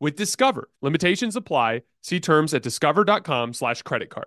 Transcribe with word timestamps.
with 0.00 0.16
Discover. 0.16 0.68
Limitations 0.82 1.36
apply. 1.36 1.82
See 2.02 2.20
terms 2.20 2.54
at 2.54 2.62
discover.com 2.62 3.54
slash 3.54 3.82
credit 3.82 4.10
card. 4.10 4.26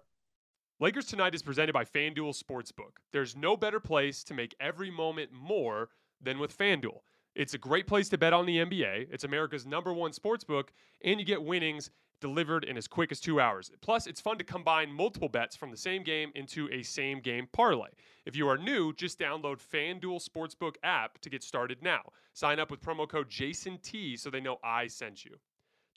Lakers 0.81 1.05
Tonight 1.05 1.35
is 1.35 1.43
presented 1.43 1.73
by 1.73 1.83
FanDuel 1.83 2.41
Sportsbook. 2.41 2.99
There's 3.11 3.35
no 3.35 3.57
better 3.57 3.81
place 3.81 4.23
to 4.23 4.33
make 4.33 4.55
every 4.61 4.89
moment 4.89 5.31
more 5.33 5.89
than 6.21 6.39
with 6.39 6.57
FanDuel. 6.57 6.99
It's 7.35 7.53
a 7.53 7.57
great 7.57 7.85
place 7.85 8.09
to 8.09 8.17
bet 8.17 8.33
on 8.33 8.45
the 8.45 8.57
NBA. 8.57 9.07
It's 9.11 9.25
America's 9.25 9.65
number 9.65 9.93
one 9.93 10.11
sportsbook, 10.11 10.69
and 11.03 11.19
you 11.19 11.25
get 11.25 11.43
winnings 11.43 11.91
delivered 12.21 12.63
in 12.63 12.77
as 12.77 12.87
quick 12.87 13.11
as 13.11 13.19
two 13.19 13.39
hours. 13.39 13.71
Plus, 13.81 14.07
it's 14.07 14.21
fun 14.21 14.37
to 14.37 14.43
combine 14.43 14.91
multiple 14.91 15.29
bets 15.29 15.55
from 15.55 15.71
the 15.71 15.77
same 15.77 16.03
game 16.03 16.31
into 16.35 16.69
a 16.71 16.83
same 16.83 17.19
game 17.19 17.47
parlay. 17.51 17.89
If 18.25 18.35
you 18.35 18.47
are 18.47 18.57
new, 18.57 18.93
just 18.93 19.19
download 19.19 19.59
FanDuel 19.61 20.25
Sportsbook 20.25 20.75
app 20.83 21.19
to 21.19 21.29
get 21.29 21.43
started 21.43 21.81
now. 21.81 22.01
Sign 22.33 22.59
up 22.59 22.71
with 22.71 22.81
promo 22.81 23.07
code 23.07 23.29
JASONT 23.29 24.17
so 24.19 24.29
they 24.29 24.41
know 24.41 24.57
I 24.63 24.87
sent 24.87 25.25
you. 25.25 25.35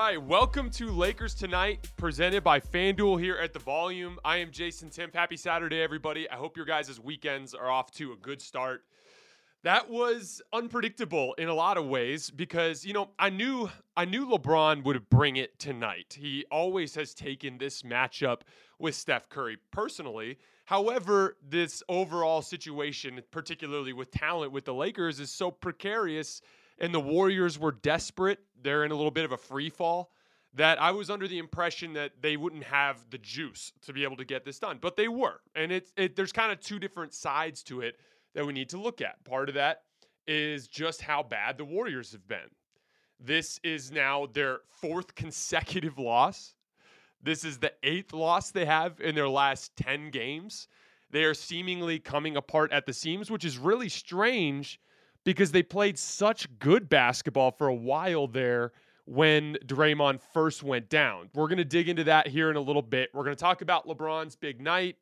Right, 0.00 0.22
welcome 0.22 0.70
to 0.70 0.92
Lakers 0.92 1.34
Tonight, 1.34 1.90
presented 1.96 2.44
by 2.44 2.60
FanDuel 2.60 3.20
here 3.20 3.34
at 3.34 3.52
the 3.52 3.58
Volume. 3.58 4.20
I 4.24 4.36
am 4.36 4.52
Jason 4.52 4.90
Timpf. 4.90 5.12
Happy 5.12 5.36
Saturday, 5.36 5.82
everybody. 5.82 6.30
I 6.30 6.36
hope 6.36 6.56
your 6.56 6.66
guys' 6.66 7.00
weekends 7.00 7.52
are 7.52 7.68
off 7.68 7.90
to 7.94 8.12
a 8.12 8.16
good 8.16 8.40
start. 8.40 8.84
That 9.64 9.90
was 9.90 10.40
unpredictable 10.52 11.34
in 11.34 11.48
a 11.48 11.54
lot 11.54 11.76
of 11.76 11.86
ways 11.86 12.30
because 12.30 12.86
you 12.86 12.92
know 12.92 13.10
I 13.18 13.30
knew 13.30 13.70
I 13.96 14.04
knew 14.04 14.28
LeBron 14.28 14.84
would 14.84 15.10
bring 15.10 15.34
it 15.34 15.58
tonight. 15.58 16.16
He 16.16 16.44
always 16.48 16.94
has 16.94 17.12
taken 17.12 17.58
this 17.58 17.82
matchup 17.82 18.42
with 18.78 18.94
Steph 18.94 19.28
Curry 19.28 19.58
personally. 19.72 20.38
However, 20.66 21.38
this 21.42 21.82
overall 21.88 22.40
situation, 22.40 23.20
particularly 23.32 23.92
with 23.92 24.12
talent 24.12 24.52
with 24.52 24.64
the 24.64 24.74
Lakers, 24.74 25.18
is 25.18 25.32
so 25.32 25.50
precarious 25.50 26.40
and 26.80 26.94
the 26.94 27.00
Warriors 27.00 27.58
were 27.58 27.72
desperate. 27.72 28.38
They're 28.60 28.84
in 28.84 28.90
a 28.90 28.94
little 28.94 29.10
bit 29.10 29.24
of 29.24 29.32
a 29.32 29.36
free 29.36 29.70
fall. 29.70 30.12
That 30.54 30.80
I 30.80 30.92
was 30.92 31.10
under 31.10 31.28
the 31.28 31.38
impression 31.38 31.92
that 31.92 32.12
they 32.22 32.36
wouldn't 32.36 32.64
have 32.64 33.04
the 33.10 33.18
juice 33.18 33.72
to 33.82 33.92
be 33.92 34.02
able 34.02 34.16
to 34.16 34.24
get 34.24 34.44
this 34.44 34.58
done, 34.58 34.78
but 34.80 34.96
they 34.96 35.06
were. 35.06 35.40
And 35.54 35.70
it's 35.70 35.92
it, 35.96 36.16
there's 36.16 36.32
kind 36.32 36.50
of 36.50 36.58
two 36.60 36.78
different 36.78 37.12
sides 37.12 37.62
to 37.64 37.82
it 37.82 37.96
that 38.34 38.46
we 38.46 38.52
need 38.52 38.70
to 38.70 38.78
look 38.78 39.00
at. 39.00 39.22
Part 39.24 39.48
of 39.50 39.54
that 39.56 39.82
is 40.26 40.66
just 40.66 41.02
how 41.02 41.22
bad 41.22 41.58
the 41.58 41.64
Warriors 41.64 42.12
have 42.12 42.26
been. 42.26 42.50
This 43.20 43.60
is 43.62 43.90
now 43.90 44.26
their 44.26 44.60
fourth 44.68 45.14
consecutive 45.14 45.98
loss. 45.98 46.54
This 47.22 47.44
is 47.44 47.58
the 47.58 47.72
eighth 47.82 48.12
loss 48.12 48.50
they 48.50 48.64
have 48.64 49.00
in 49.00 49.14
their 49.14 49.28
last 49.28 49.76
10 49.76 50.10
games. 50.10 50.68
They 51.10 51.24
are 51.24 51.34
seemingly 51.34 51.98
coming 51.98 52.36
apart 52.36 52.72
at 52.72 52.86
the 52.86 52.92
seams, 52.92 53.30
which 53.30 53.44
is 53.44 53.58
really 53.58 53.88
strange 53.88 54.80
because 55.28 55.52
they 55.52 55.62
played 55.62 55.98
such 55.98 56.48
good 56.58 56.88
basketball 56.88 57.50
for 57.50 57.68
a 57.68 57.74
while 57.74 58.26
there 58.26 58.72
when 59.04 59.58
Draymond 59.66 60.22
first 60.32 60.62
went 60.62 60.88
down. 60.88 61.28
We're 61.34 61.48
going 61.48 61.58
to 61.58 61.66
dig 61.66 61.90
into 61.90 62.04
that 62.04 62.28
here 62.28 62.48
in 62.48 62.56
a 62.56 62.62
little 62.62 62.80
bit. 62.80 63.10
We're 63.12 63.24
going 63.24 63.36
to 63.36 63.40
talk 63.40 63.60
about 63.60 63.86
LeBron's 63.86 64.36
big 64.36 64.58
night. 64.58 64.96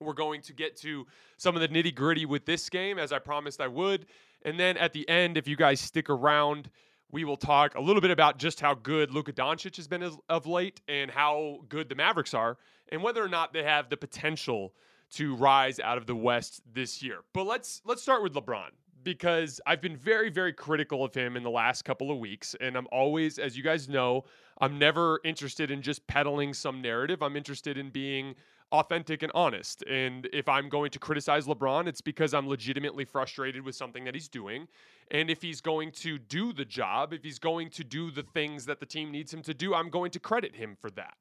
We're 0.00 0.12
going 0.12 0.42
to 0.42 0.52
get 0.52 0.76
to 0.82 1.06
some 1.38 1.56
of 1.56 1.62
the 1.62 1.68
nitty 1.68 1.94
gritty 1.94 2.26
with 2.26 2.44
this 2.44 2.68
game, 2.68 2.98
as 2.98 3.10
I 3.10 3.20
promised 3.20 3.62
I 3.62 3.68
would. 3.68 4.04
And 4.44 4.60
then 4.60 4.76
at 4.76 4.92
the 4.92 5.08
end, 5.08 5.38
if 5.38 5.48
you 5.48 5.56
guys 5.56 5.80
stick 5.80 6.10
around, 6.10 6.68
we 7.10 7.24
will 7.24 7.38
talk 7.38 7.74
a 7.74 7.80
little 7.80 8.02
bit 8.02 8.10
about 8.10 8.36
just 8.36 8.60
how 8.60 8.74
good 8.74 9.12
Luka 9.12 9.32
Doncic 9.32 9.76
has 9.76 9.88
been 9.88 10.10
of 10.28 10.46
late 10.46 10.82
and 10.88 11.10
how 11.10 11.60
good 11.70 11.88
the 11.88 11.94
Mavericks 11.94 12.34
are, 12.34 12.58
and 12.90 13.02
whether 13.02 13.24
or 13.24 13.28
not 13.28 13.54
they 13.54 13.62
have 13.62 13.88
the 13.88 13.96
potential 13.96 14.74
to 15.12 15.34
rise 15.36 15.80
out 15.80 15.96
of 15.96 16.06
the 16.06 16.14
West 16.14 16.60
this 16.70 17.02
year. 17.02 17.20
But 17.32 17.44
let's 17.44 17.80
let's 17.86 18.02
start 18.02 18.22
with 18.22 18.34
LeBron 18.34 18.72
because 19.02 19.60
I've 19.66 19.80
been 19.80 19.96
very, 19.96 20.30
very 20.30 20.52
critical 20.52 21.04
of 21.04 21.14
him 21.14 21.36
in 21.36 21.42
the 21.42 21.50
last 21.50 21.84
couple 21.84 22.10
of 22.10 22.18
weeks. 22.18 22.54
And 22.60 22.76
I'm 22.76 22.86
always, 22.92 23.38
as 23.38 23.56
you 23.56 23.62
guys 23.62 23.88
know, 23.88 24.24
I'm 24.60 24.78
never 24.78 25.20
interested 25.24 25.70
in 25.70 25.82
just 25.82 26.06
peddling 26.06 26.54
some 26.54 26.80
narrative. 26.80 27.22
I'm 27.22 27.36
interested 27.36 27.78
in 27.78 27.90
being 27.90 28.34
authentic 28.72 29.22
and 29.22 29.30
honest. 29.34 29.82
And 29.82 30.28
if 30.32 30.48
I'm 30.48 30.68
going 30.68 30.90
to 30.92 30.98
criticize 30.98 31.46
LeBron, 31.46 31.86
it's 31.86 32.00
because 32.00 32.32
I'm 32.34 32.48
legitimately 32.48 33.04
frustrated 33.04 33.62
with 33.62 33.74
something 33.74 34.04
that 34.04 34.14
he's 34.14 34.28
doing. 34.28 34.66
And 35.10 35.30
if 35.30 35.42
he's 35.42 35.60
going 35.60 35.92
to 35.92 36.18
do 36.18 36.52
the 36.52 36.64
job, 36.64 37.12
if 37.12 37.22
he's 37.22 37.38
going 37.38 37.70
to 37.70 37.84
do 37.84 38.10
the 38.10 38.22
things 38.22 38.64
that 38.66 38.80
the 38.80 38.86
team 38.86 39.10
needs 39.10 39.32
him 39.32 39.42
to 39.42 39.54
do, 39.54 39.74
I'm 39.74 39.90
going 39.90 40.10
to 40.12 40.20
credit 40.20 40.56
him 40.56 40.76
for 40.80 40.90
that. 40.92 41.14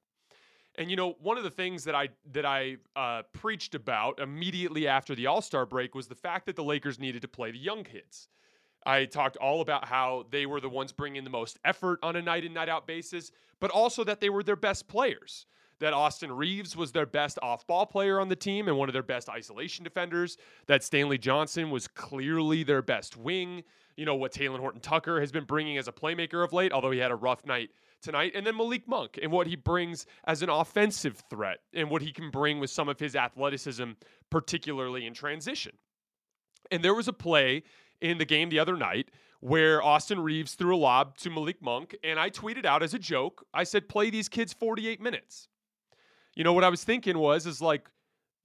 And 0.77 0.89
you 0.89 0.95
know, 0.95 1.15
one 1.21 1.38
of 1.38 1.44
the 1.44 1.51
things 1.51 1.83
that 1.83 1.95
I 1.95 2.09
that 2.31 2.45
I 2.45 2.77
uh, 2.95 3.23
preached 3.33 3.75
about 3.75 4.19
immediately 4.19 4.88
after 4.88 5.15
the 5.15 5.27
All 5.27 5.41
Star 5.41 5.65
break 5.65 5.95
was 5.95 6.07
the 6.07 6.15
fact 6.15 6.45
that 6.45 6.56
the 6.56 6.63
Lakers 6.63 7.00
needed 7.00 7.21
to 7.23 7.27
play 7.27 7.51
the 7.51 7.59
young 7.59 7.83
kids. 7.83 8.29
I 8.85 9.06
talked 9.06 9.38
all 9.38 9.62
about 9.62 9.85
how 9.85 10.25
they 10.31 10.45
were 10.45 10.59
the 10.59 10.69
ones 10.69 10.91
bringing 10.91 11.23
the 11.23 11.29
most 11.29 11.59
effort 11.63 12.00
on 12.01 12.15
a 12.15 12.21
night 12.21 12.45
in 12.45 12.53
night 12.53 12.69
out 12.69 12.88
basis, 12.88 13.31
but 13.59 13.69
also 13.69 14.03
that 14.06 14.19
they 14.19 14.29
were 14.29 14.44
their 14.44 14.56
best 14.56 14.88
players. 14.88 15.45
That 15.79 15.94
Austin 15.94 16.31
Reaves 16.31 16.75
was 16.75 16.91
their 16.91 17.07
best 17.07 17.39
off 17.41 17.65
ball 17.65 17.88
player 17.88 18.19
on 18.19 18.29
the 18.29 18.35
team 18.35 18.68
and 18.68 18.77
one 18.77 18.88
of 18.88 18.94
their 18.94 19.01
best 19.01 19.29
isolation 19.29 19.83
defenders. 19.83 20.38
That 20.68 20.83
Stanley 20.83 21.18
Johnson 21.18 21.71
was 21.71 21.88
clearly 21.88 22.63
their 22.63 22.83
best 22.83 23.18
wing. 23.18 23.63
You 23.97 24.06
know, 24.06 24.15
what 24.15 24.31
Talen 24.31 24.59
Horton 24.59 24.79
Tucker 24.79 25.19
has 25.19 25.31
been 25.31 25.44
bringing 25.44 25.77
as 25.77 25.88
a 25.88 25.91
playmaker 25.91 26.44
of 26.44 26.53
late, 26.53 26.71
although 26.71 26.91
he 26.91 27.00
had 27.00 27.12
a 27.12 27.15
rough 27.15 27.45
night 27.45 27.71
tonight. 28.01 28.33
And 28.36 28.45
then 28.45 28.57
Malik 28.57 28.88
Monk 28.88 29.19
and 29.21 29.31
what 29.31 29.48
he 29.48 29.56
brings 29.56 30.06
as 30.25 30.42
an 30.42 30.50
offensive 30.50 31.24
threat 31.30 31.59
and 31.74 31.89
what 31.89 32.01
he 32.01 32.12
can 32.12 32.30
bring 32.30 32.59
with 32.59 32.69
some 32.69 32.89
of 32.89 33.00
his 33.00 33.15
athleticism, 33.15 33.92
particularly 34.30 35.06
in 35.06 35.13
transition. 35.13 35.74
And 36.71 36.83
there 36.83 36.94
was 36.94 37.07
a 37.07 37.13
play 37.13 37.63
in 38.01 38.18
the 38.18 38.25
game 38.25 38.50
the 38.50 38.59
other 38.59 38.75
night 38.75 39.09
where 39.39 39.81
Austin 39.81 40.19
Reaves 40.19 40.53
threw 40.53 40.75
a 40.75 40.77
lob 40.77 41.18
to 41.18 41.30
Malik 41.30 41.62
Monk. 41.62 41.95
And 42.03 42.19
I 42.19 42.30
tweeted 42.30 42.65
out 42.65 42.83
as 42.83 42.94
a 42.94 43.00
joke, 43.00 43.45
I 43.53 43.63
said, 43.63 43.89
play 43.89 44.09
these 44.09 44.30
kids 44.30 44.54
48 44.54 45.01
minutes. 45.01 45.47
You 46.36 46.44
know, 46.44 46.54
what 46.54 46.63
I 46.63 46.69
was 46.69 46.83
thinking 46.83 47.18
was, 47.18 47.45
is 47.45 47.62
like 47.62 47.89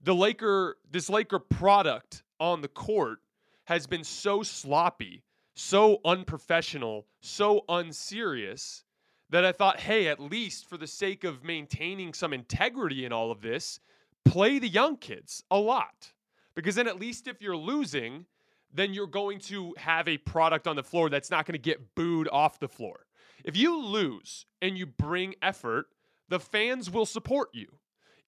the 0.02 0.14
Laker, 0.14 0.76
this 0.91 1.09
Laker 1.09 1.38
product 1.38 2.23
on 2.41 2.62
the 2.62 2.69
court 2.69 3.19
has 3.64 3.87
been 3.87 4.05
so 4.05 4.43
sloppy, 4.43 5.23
so 5.55 6.00
unprofessional, 6.05 7.06
so 7.20 7.64
unserious 7.69 8.85
that 9.31 9.44
I 9.44 9.52
thought, 9.52 9.81
hey, 9.81 10.08
at 10.08 10.20
least 10.20 10.69
for 10.69 10.76
the 10.76 10.87
sake 10.87 11.25
of 11.25 11.44
maintaining 11.44 12.14
some 12.14 12.32
integrity 12.32 13.05
in 13.05 13.12
all 13.12 13.31
of 13.31 13.40
this, 13.40 13.81
play 14.25 14.58
the 14.58 14.69
young 14.69 14.96
kids 14.96 15.43
a 15.50 15.58
lot. 15.58 16.12
Because 16.55 16.76
then 16.76 16.88
at 16.88 17.00
least 17.00 17.26
if 17.26 17.43
you're 17.43 17.56
losing, 17.56 18.26
then 18.73 18.94
you're 18.94 19.06
going 19.06 19.38
to 19.38 19.75
have 19.78 20.06
a 20.08 20.19
product 20.19 20.67
on 20.67 20.76
the 20.76 20.82
floor 20.82 21.11
that's 21.11 21.31
not 21.31 21.46
going 21.46 21.55
to 21.55 21.58
get 21.58 21.94
booed 21.94 22.28
off 22.31 22.58
the 22.58 22.69
floor. 22.69 23.06
If 23.44 23.56
you 23.56 23.78
lose 23.78 24.46
and 24.62 24.76
you 24.76 24.87
bring 24.87 25.34
effort, 25.43 25.87
the 26.28 26.40
fans 26.40 26.90
will 26.90 27.06
support 27.06 27.50
you. 27.52 27.67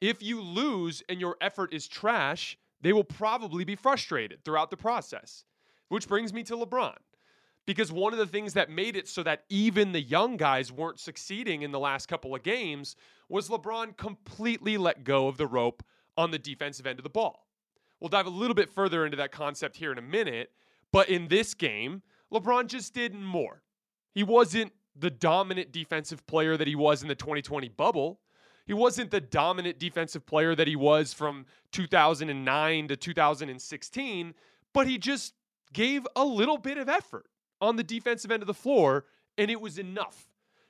If 0.01 0.23
you 0.23 0.41
lose 0.41 1.03
and 1.09 1.21
your 1.21 1.37
effort 1.41 1.73
is 1.75 1.89
trash, 1.89 2.57
they 2.81 2.93
will 2.93 3.05
probably 3.05 3.65
be 3.65 3.75
frustrated 3.75 4.45
throughout 4.45 4.71
the 4.71 4.77
process. 4.77 5.45
Which 5.89 6.07
brings 6.07 6.33
me 6.33 6.43
to 6.45 6.57
LeBron 6.57 6.97
because 7.69 7.93
one 7.93 8.15
of 8.15 8.19
the 8.19 8.27
things 8.27 8.55
that 8.55 8.71
made 8.71 8.97
it 8.97 9.07
so 9.07 9.23
that 9.23 9.45
even 9.51 9.93
the 9.93 10.01
young 10.01 10.39
guys 10.39 10.73
weren't 10.73 10.99
succeeding 10.99 11.61
in 11.61 11.71
the 11.71 11.79
last 11.79 12.07
couple 12.09 12.35
of 12.35 12.43
games 12.43 12.97
was 13.29 13.51
LeBron 13.51 13.95
completely 13.99 14.79
let 14.79 15.05
go 15.05 15.29
of 15.29 15.37
the 15.37 15.47
rope 15.47 15.83
on 16.17 16.31
the 16.31 16.39
defensive 16.39 16.87
end 16.87 16.99
of 16.99 17.03
the 17.03 17.11
ball. 17.11 17.47
We'll 18.01 18.09
dive 18.09 18.25
a 18.25 18.31
little 18.31 18.55
bit 18.55 18.71
further 18.71 19.05
into 19.05 19.19
that 19.19 19.33
concept 19.33 19.77
here 19.77 19.93
in 19.93 19.99
a 19.99 20.03
minute, 20.03 20.51
but 20.93 21.11
in 21.11 21.29
this 21.29 21.53
game, 21.53 22.01
LeBron 22.33 22.69
just 22.69 22.95
did 22.95 23.15
more. 23.15 23.63
He 24.15 24.23
wasn't 24.23 24.73
the 24.97 25.11
dominant 25.11 25.71
defensive 25.71 26.27
player 26.27 26.57
that 26.57 26.69
he 26.69 26.75
was 26.75 27.03
in 27.03 27.09
the 27.09 27.15
2020 27.15 27.69
bubble. 27.69 28.21
He 28.67 28.73
wasn't 28.73 29.11
the 29.11 29.21
dominant 29.21 29.79
defensive 29.79 30.25
player 30.25 30.55
that 30.55 30.69
he 30.69 30.77
was 30.77 31.13
from 31.13 31.45
2009 31.73 32.89
to 32.89 32.97
2016, 32.97 34.35
but 34.73 34.87
he 34.87 34.97
just 34.97 35.35
gave 35.75 36.07
a 36.17 36.25
little 36.25 36.57
bit 36.57 36.79
of 36.79 36.89
effort 36.89 37.27
on 37.61 37.77
the 37.77 37.83
defensive 37.83 38.31
end 38.31 38.43
of 38.43 38.47
the 38.47 38.55
floor, 38.55 39.05
and 39.37 39.51
it 39.51 39.61
was 39.61 39.79
enough 39.79 40.29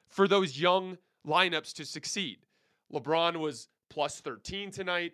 for 0.08 0.26
those 0.26 0.58
young 0.58 0.99
lineups 1.26 1.73
to 1.75 1.85
succeed. 1.85 2.38
LeBron 2.93 3.38
was 3.38 3.69
plus 3.90 4.20
13 4.20 4.70
tonight. 4.70 5.12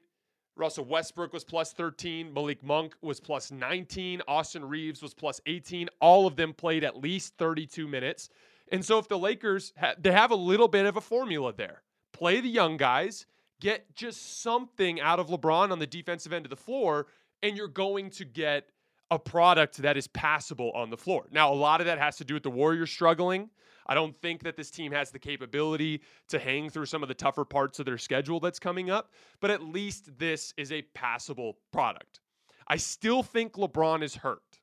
Russell 0.57 0.85
Westbrook 0.85 1.33
was 1.33 1.45
plus 1.45 1.73
13. 1.73 2.33
Malik 2.33 2.63
Monk 2.63 2.95
was 3.03 3.19
plus 3.19 3.51
19. 3.51 4.23
Austin 4.29 4.65
Reaves 4.65 5.03
was 5.03 5.13
plus 5.13 5.41
18. 5.47 5.89
All 6.01 6.27
of 6.27 6.37
them 6.37 6.53
played 6.53 6.85
at 6.85 6.97
least 6.97 7.35
32 7.39 7.89
minutes. 7.89 8.29
And 8.71 8.85
so 8.85 8.99
if 8.99 9.09
the 9.09 9.19
Lakers 9.19 9.73
ha- 9.79 9.95
they 9.99 10.13
have 10.13 10.31
a 10.31 10.37
little 10.37 10.69
bit 10.69 10.87
of 10.87 10.97
a 10.97 11.01
formula 11.01 11.53
there. 11.53 11.83
Play 12.13 12.41
the 12.41 12.49
young 12.49 12.77
guys, 12.77 13.27
get 13.61 13.97
just 13.97 14.41
something 14.43 15.01
out 15.01 15.19
of 15.19 15.27
LeBron 15.29 15.73
on 15.73 15.81
the 15.81 15.87
defensive 15.87 16.33
end 16.33 16.47
of 16.47 16.51
the 16.51 16.57
floor 16.57 17.09
and 17.43 17.57
you're 17.57 17.69
going 17.69 18.11
to 18.11 18.25
get 18.25 18.71
a 19.11 19.19
product 19.19 19.79
that 19.79 19.97
is 19.97 20.07
passable 20.09 20.73
on 20.73 20.91
the 20.91 20.97
floor. 20.97 21.27
Now, 21.31 21.53
a 21.53 21.55
lot 21.55 21.81
of 21.81 21.87
that 21.87 21.99
has 21.99 22.17
to 22.17 22.25
do 22.25 22.35
with 22.35 22.43
the 22.43 22.51
Warriors 22.51 22.91
struggling. 22.91 23.51
I 23.87 23.95
don't 23.95 24.17
think 24.21 24.43
that 24.45 24.57
this 24.57 24.71
team 24.71 24.93
has 24.93 25.11
the 25.11 25.19
capability 25.19 26.01
to 26.29 26.39
hang 26.39 26.71
through 26.71 26.87
some 26.87 27.03
of 27.03 27.09
the 27.09 27.15
tougher 27.15 27.45
parts 27.45 27.79
of 27.79 27.87
their 27.87 27.99
schedule 27.99 28.41
that's 28.41 28.59
coming 28.59 28.91
up, 28.91 29.13
but 29.41 29.51
at 29.51 29.63
least 29.63 30.19
this 30.19 30.55
is 30.57 30.73
a 30.73 30.83
passable 30.95 31.59
product. 31.73 32.21
I 32.67 32.77
still 32.77 33.23
think 33.23 33.53
LeBron 33.55 34.03
is 34.03 34.17
hurt. 34.17 34.54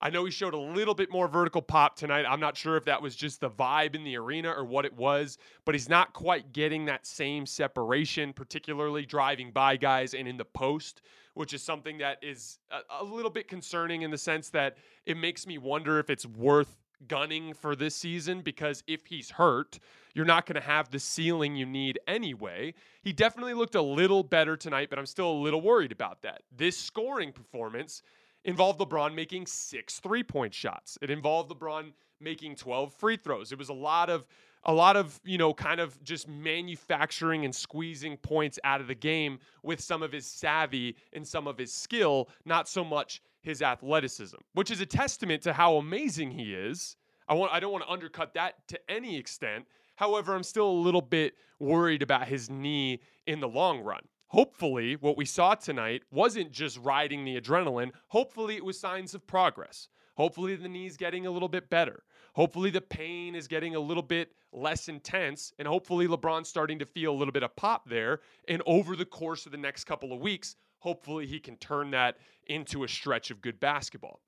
I 0.00 0.10
know 0.10 0.24
he 0.24 0.30
showed 0.30 0.54
a 0.54 0.58
little 0.58 0.94
bit 0.94 1.10
more 1.10 1.26
vertical 1.26 1.60
pop 1.60 1.96
tonight. 1.96 2.24
I'm 2.28 2.38
not 2.38 2.56
sure 2.56 2.76
if 2.76 2.84
that 2.84 3.02
was 3.02 3.16
just 3.16 3.40
the 3.40 3.50
vibe 3.50 3.96
in 3.96 4.04
the 4.04 4.16
arena 4.16 4.50
or 4.50 4.64
what 4.64 4.84
it 4.84 4.94
was, 4.94 5.38
but 5.64 5.74
he's 5.74 5.88
not 5.88 6.12
quite 6.12 6.52
getting 6.52 6.84
that 6.84 7.04
same 7.04 7.46
separation, 7.46 8.32
particularly 8.32 9.04
driving 9.04 9.50
by 9.50 9.76
guys 9.76 10.14
and 10.14 10.28
in 10.28 10.36
the 10.36 10.44
post, 10.44 11.02
which 11.34 11.52
is 11.52 11.62
something 11.62 11.98
that 11.98 12.18
is 12.22 12.58
a, 12.70 13.02
a 13.02 13.04
little 13.04 13.30
bit 13.30 13.48
concerning 13.48 14.02
in 14.02 14.10
the 14.10 14.18
sense 14.18 14.50
that 14.50 14.76
it 15.04 15.16
makes 15.16 15.46
me 15.46 15.58
wonder 15.58 15.98
if 15.98 16.10
it's 16.10 16.26
worth 16.26 16.76
gunning 17.06 17.54
for 17.54 17.76
this 17.76 17.94
season 17.94 18.40
because 18.40 18.82
if 18.86 19.06
he's 19.06 19.30
hurt, 19.30 19.78
you're 20.14 20.24
not 20.24 20.46
going 20.46 20.60
to 20.60 20.66
have 20.66 20.90
the 20.90 20.98
ceiling 20.98 21.54
you 21.54 21.66
need 21.66 21.98
anyway. 22.06 22.74
He 23.02 23.12
definitely 23.12 23.54
looked 23.54 23.74
a 23.74 23.82
little 23.82 24.22
better 24.22 24.56
tonight, 24.56 24.90
but 24.90 24.98
I'm 24.98 25.06
still 25.06 25.30
a 25.30 25.40
little 25.40 25.60
worried 25.60 25.92
about 25.92 26.22
that. 26.22 26.42
This 26.56 26.76
scoring 26.76 27.32
performance 27.32 28.02
involved 28.44 28.80
LeBron 28.80 29.14
making 29.14 29.46
six 29.46 30.00
three 30.00 30.22
point 30.22 30.54
shots. 30.54 30.98
It 31.02 31.10
involved 31.10 31.50
LeBron 31.50 31.92
making 32.20 32.56
12 32.56 32.92
free 32.94 33.16
throws. 33.16 33.52
It 33.52 33.58
was 33.58 33.68
a 33.68 33.74
lot 33.74 34.10
of 34.10 34.26
a 34.64 34.72
lot 34.72 34.96
of, 34.96 35.20
you 35.24 35.38
know, 35.38 35.54
kind 35.54 35.80
of 35.80 36.02
just 36.02 36.28
manufacturing 36.28 37.44
and 37.44 37.54
squeezing 37.54 38.16
points 38.16 38.58
out 38.64 38.80
of 38.80 38.88
the 38.88 38.94
game 38.94 39.38
with 39.62 39.80
some 39.80 40.02
of 40.02 40.12
his 40.12 40.26
savvy 40.26 40.96
and 41.12 41.26
some 41.26 41.46
of 41.46 41.56
his 41.56 41.72
skill, 41.72 42.28
not 42.44 42.68
so 42.68 42.84
much 42.84 43.22
his 43.40 43.62
athleticism, 43.62 44.36
which 44.54 44.70
is 44.70 44.80
a 44.80 44.86
testament 44.86 45.42
to 45.42 45.52
how 45.52 45.76
amazing 45.76 46.32
he 46.32 46.54
is. 46.54 46.96
I 47.28 47.34
want 47.34 47.52
I 47.52 47.60
don't 47.60 47.72
want 47.72 47.84
to 47.84 47.90
undercut 47.90 48.34
that 48.34 48.66
to 48.68 48.78
any 48.90 49.16
extent. 49.16 49.66
However, 49.96 50.34
I'm 50.34 50.42
still 50.42 50.68
a 50.68 50.80
little 50.80 51.02
bit 51.02 51.34
worried 51.58 52.02
about 52.02 52.28
his 52.28 52.50
knee 52.50 53.00
in 53.26 53.40
the 53.40 53.48
long 53.48 53.80
run 53.80 54.02
hopefully, 54.28 54.96
what 54.96 55.16
we 55.16 55.24
saw 55.24 55.54
tonight 55.54 56.02
wasn't 56.10 56.52
just 56.52 56.78
riding 56.78 57.24
the 57.24 57.40
adrenaline. 57.40 57.90
Hopefully, 58.08 58.56
it 58.56 58.64
was 58.64 58.78
signs 58.78 59.14
of 59.14 59.26
progress. 59.26 59.88
Hopefully, 60.16 60.56
the 60.56 60.68
knee's 60.68 60.96
getting 60.96 61.26
a 61.26 61.30
little 61.30 61.48
bit 61.48 61.70
better. 61.70 62.02
Hopefully, 62.34 62.70
the 62.70 62.80
pain 62.80 63.34
is 63.34 63.48
getting 63.48 63.74
a 63.74 63.80
little 63.80 64.02
bit 64.02 64.32
less 64.52 64.88
intense. 64.88 65.52
And 65.58 65.68
hopefully, 65.68 66.06
LeBron's 66.06 66.48
starting 66.48 66.78
to 66.78 66.86
feel 66.86 67.12
a 67.12 67.16
little 67.16 67.32
bit 67.32 67.42
of 67.42 67.54
pop 67.56 67.88
there. 67.88 68.20
And 68.48 68.62
over 68.66 68.96
the 68.96 69.04
course 69.04 69.46
of 69.46 69.52
the 69.52 69.58
next 69.58 69.84
couple 69.84 70.12
of 70.12 70.20
weeks, 70.20 70.56
hopefully, 70.78 71.26
he 71.26 71.38
can 71.38 71.56
turn 71.56 71.90
that 71.92 72.16
into 72.46 72.84
a 72.84 72.88
stretch 72.88 73.30
of 73.30 73.40
good 73.40 73.60
basketball. 73.60 74.20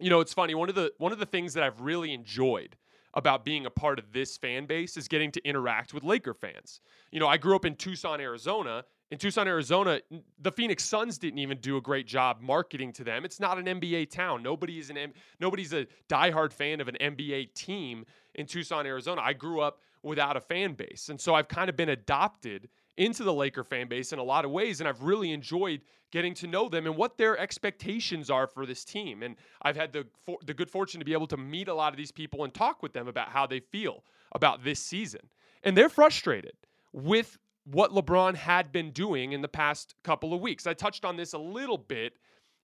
You 0.00 0.10
know, 0.10 0.20
it's 0.20 0.34
funny. 0.34 0.54
One 0.54 0.68
of 0.68 0.74
the 0.74 0.92
one 0.98 1.12
of 1.12 1.18
the 1.18 1.26
things 1.26 1.54
that 1.54 1.62
I've 1.62 1.80
really 1.80 2.12
enjoyed 2.12 2.76
about 3.14 3.44
being 3.44 3.64
a 3.64 3.70
part 3.70 3.98
of 3.98 4.12
this 4.12 4.36
fan 4.36 4.66
base 4.66 4.96
is 4.96 5.08
getting 5.08 5.30
to 5.32 5.48
interact 5.48 5.94
with 5.94 6.02
Laker 6.02 6.34
fans. 6.34 6.80
You 7.12 7.20
know, 7.20 7.28
I 7.28 7.36
grew 7.36 7.54
up 7.54 7.64
in 7.64 7.76
Tucson, 7.76 8.20
Arizona, 8.20 8.84
in 9.14 9.18
Tucson, 9.18 9.46
Arizona, 9.46 10.00
the 10.40 10.50
Phoenix 10.50 10.82
Suns 10.82 11.18
didn't 11.18 11.38
even 11.38 11.58
do 11.58 11.76
a 11.76 11.80
great 11.80 12.04
job 12.04 12.40
marketing 12.40 12.92
to 12.94 13.04
them. 13.04 13.24
It's 13.24 13.38
not 13.38 13.58
an 13.58 13.66
NBA 13.66 14.10
town. 14.10 14.42
Nobody 14.42 14.80
is 14.80 14.90
an 14.90 14.96
M- 14.98 15.12
nobody's 15.38 15.72
a 15.72 15.86
diehard 16.08 16.52
fan 16.52 16.80
of 16.80 16.88
an 16.88 16.96
NBA 17.00 17.54
team 17.54 18.06
in 18.34 18.46
Tucson, 18.46 18.86
Arizona. 18.86 19.20
I 19.20 19.32
grew 19.32 19.60
up 19.60 19.78
without 20.02 20.36
a 20.36 20.40
fan 20.40 20.72
base, 20.72 21.10
and 21.10 21.20
so 21.20 21.32
I've 21.32 21.46
kind 21.46 21.70
of 21.70 21.76
been 21.76 21.90
adopted 21.90 22.68
into 22.96 23.22
the 23.22 23.32
Laker 23.32 23.62
fan 23.62 23.86
base 23.86 24.12
in 24.12 24.18
a 24.18 24.22
lot 24.24 24.44
of 24.44 24.50
ways, 24.50 24.80
and 24.80 24.88
I've 24.88 25.00
really 25.00 25.30
enjoyed 25.30 25.82
getting 26.10 26.34
to 26.34 26.48
know 26.48 26.68
them 26.68 26.84
and 26.84 26.96
what 26.96 27.16
their 27.16 27.38
expectations 27.38 28.30
are 28.30 28.48
for 28.48 28.66
this 28.66 28.84
team. 28.84 29.22
And 29.22 29.36
I've 29.62 29.76
had 29.76 29.92
the 29.92 30.08
for- 30.26 30.40
the 30.44 30.54
good 30.54 30.68
fortune 30.68 30.98
to 30.98 31.04
be 31.04 31.12
able 31.12 31.28
to 31.28 31.36
meet 31.36 31.68
a 31.68 31.74
lot 31.74 31.92
of 31.92 31.96
these 31.96 32.10
people 32.10 32.42
and 32.42 32.52
talk 32.52 32.82
with 32.82 32.92
them 32.92 33.06
about 33.06 33.28
how 33.28 33.46
they 33.46 33.60
feel 33.60 34.02
about 34.32 34.64
this 34.64 34.80
season, 34.80 35.30
and 35.62 35.76
they're 35.76 35.88
frustrated 35.88 36.56
with 36.92 37.38
what 37.64 37.90
LeBron 37.92 38.34
had 38.34 38.72
been 38.72 38.90
doing 38.90 39.32
in 39.32 39.40
the 39.42 39.48
past 39.48 39.94
couple 40.04 40.34
of 40.34 40.40
weeks. 40.40 40.66
I 40.66 40.74
touched 40.74 41.04
on 41.04 41.16
this 41.16 41.32
a 41.32 41.38
little 41.38 41.78
bit 41.78 42.18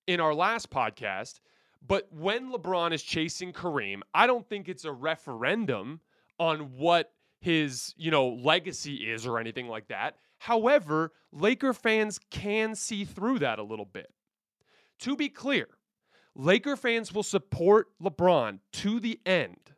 in 0.07 0.21
our 0.21 0.35
last 0.35 0.71
podcast, 0.71 1.41
But 1.87 2.09
when 2.13 2.53
LeBron 2.53 2.93
is 2.93 3.03
chasing 3.03 3.53
Kareem, 3.53 4.01
I 4.13 4.27
don't 4.27 4.49
think 4.49 4.69
it's 4.69 4.85
a 4.85 4.93
referendum 4.93 6.01
on 6.39 6.77
what 6.77 7.13
his, 7.41 7.95
you 7.97 8.11
know, 8.11 8.29
legacy 8.29 9.11
is 9.11 9.27
or 9.27 9.39
anything 9.39 9.67
like 9.69 9.89
that. 9.89 10.17
However, 10.39 11.13
Laker 11.33 11.73
fans 11.73 12.19
can 12.31 12.75
see 12.75 13.05
through 13.05 13.39
that 13.41 13.59
a 13.59 13.63
little 13.63 13.85
bit. 13.85 14.13
To 15.01 15.17
be 15.17 15.29
clear, 15.29 15.69
Laker 16.35 16.77
fans 16.77 17.13
will 17.13 17.23
support 17.23 17.89
LeBron 18.03 18.61
to 18.75 19.01
the 19.01 19.19
end, 19.25 19.73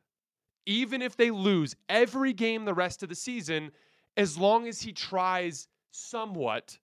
even 0.66 1.02
if 1.02 1.16
they 1.16 1.30
lose 1.30 1.76
every 1.88 2.32
game 2.32 2.64
the 2.64 2.74
rest 2.74 3.02
of 3.02 3.08
the 3.08 3.14
season, 3.14 3.70
as 4.16 4.38
long 4.38 4.66
as 4.68 4.82
he 4.82 4.92
tries 4.92 5.68
somewhat 5.90 6.78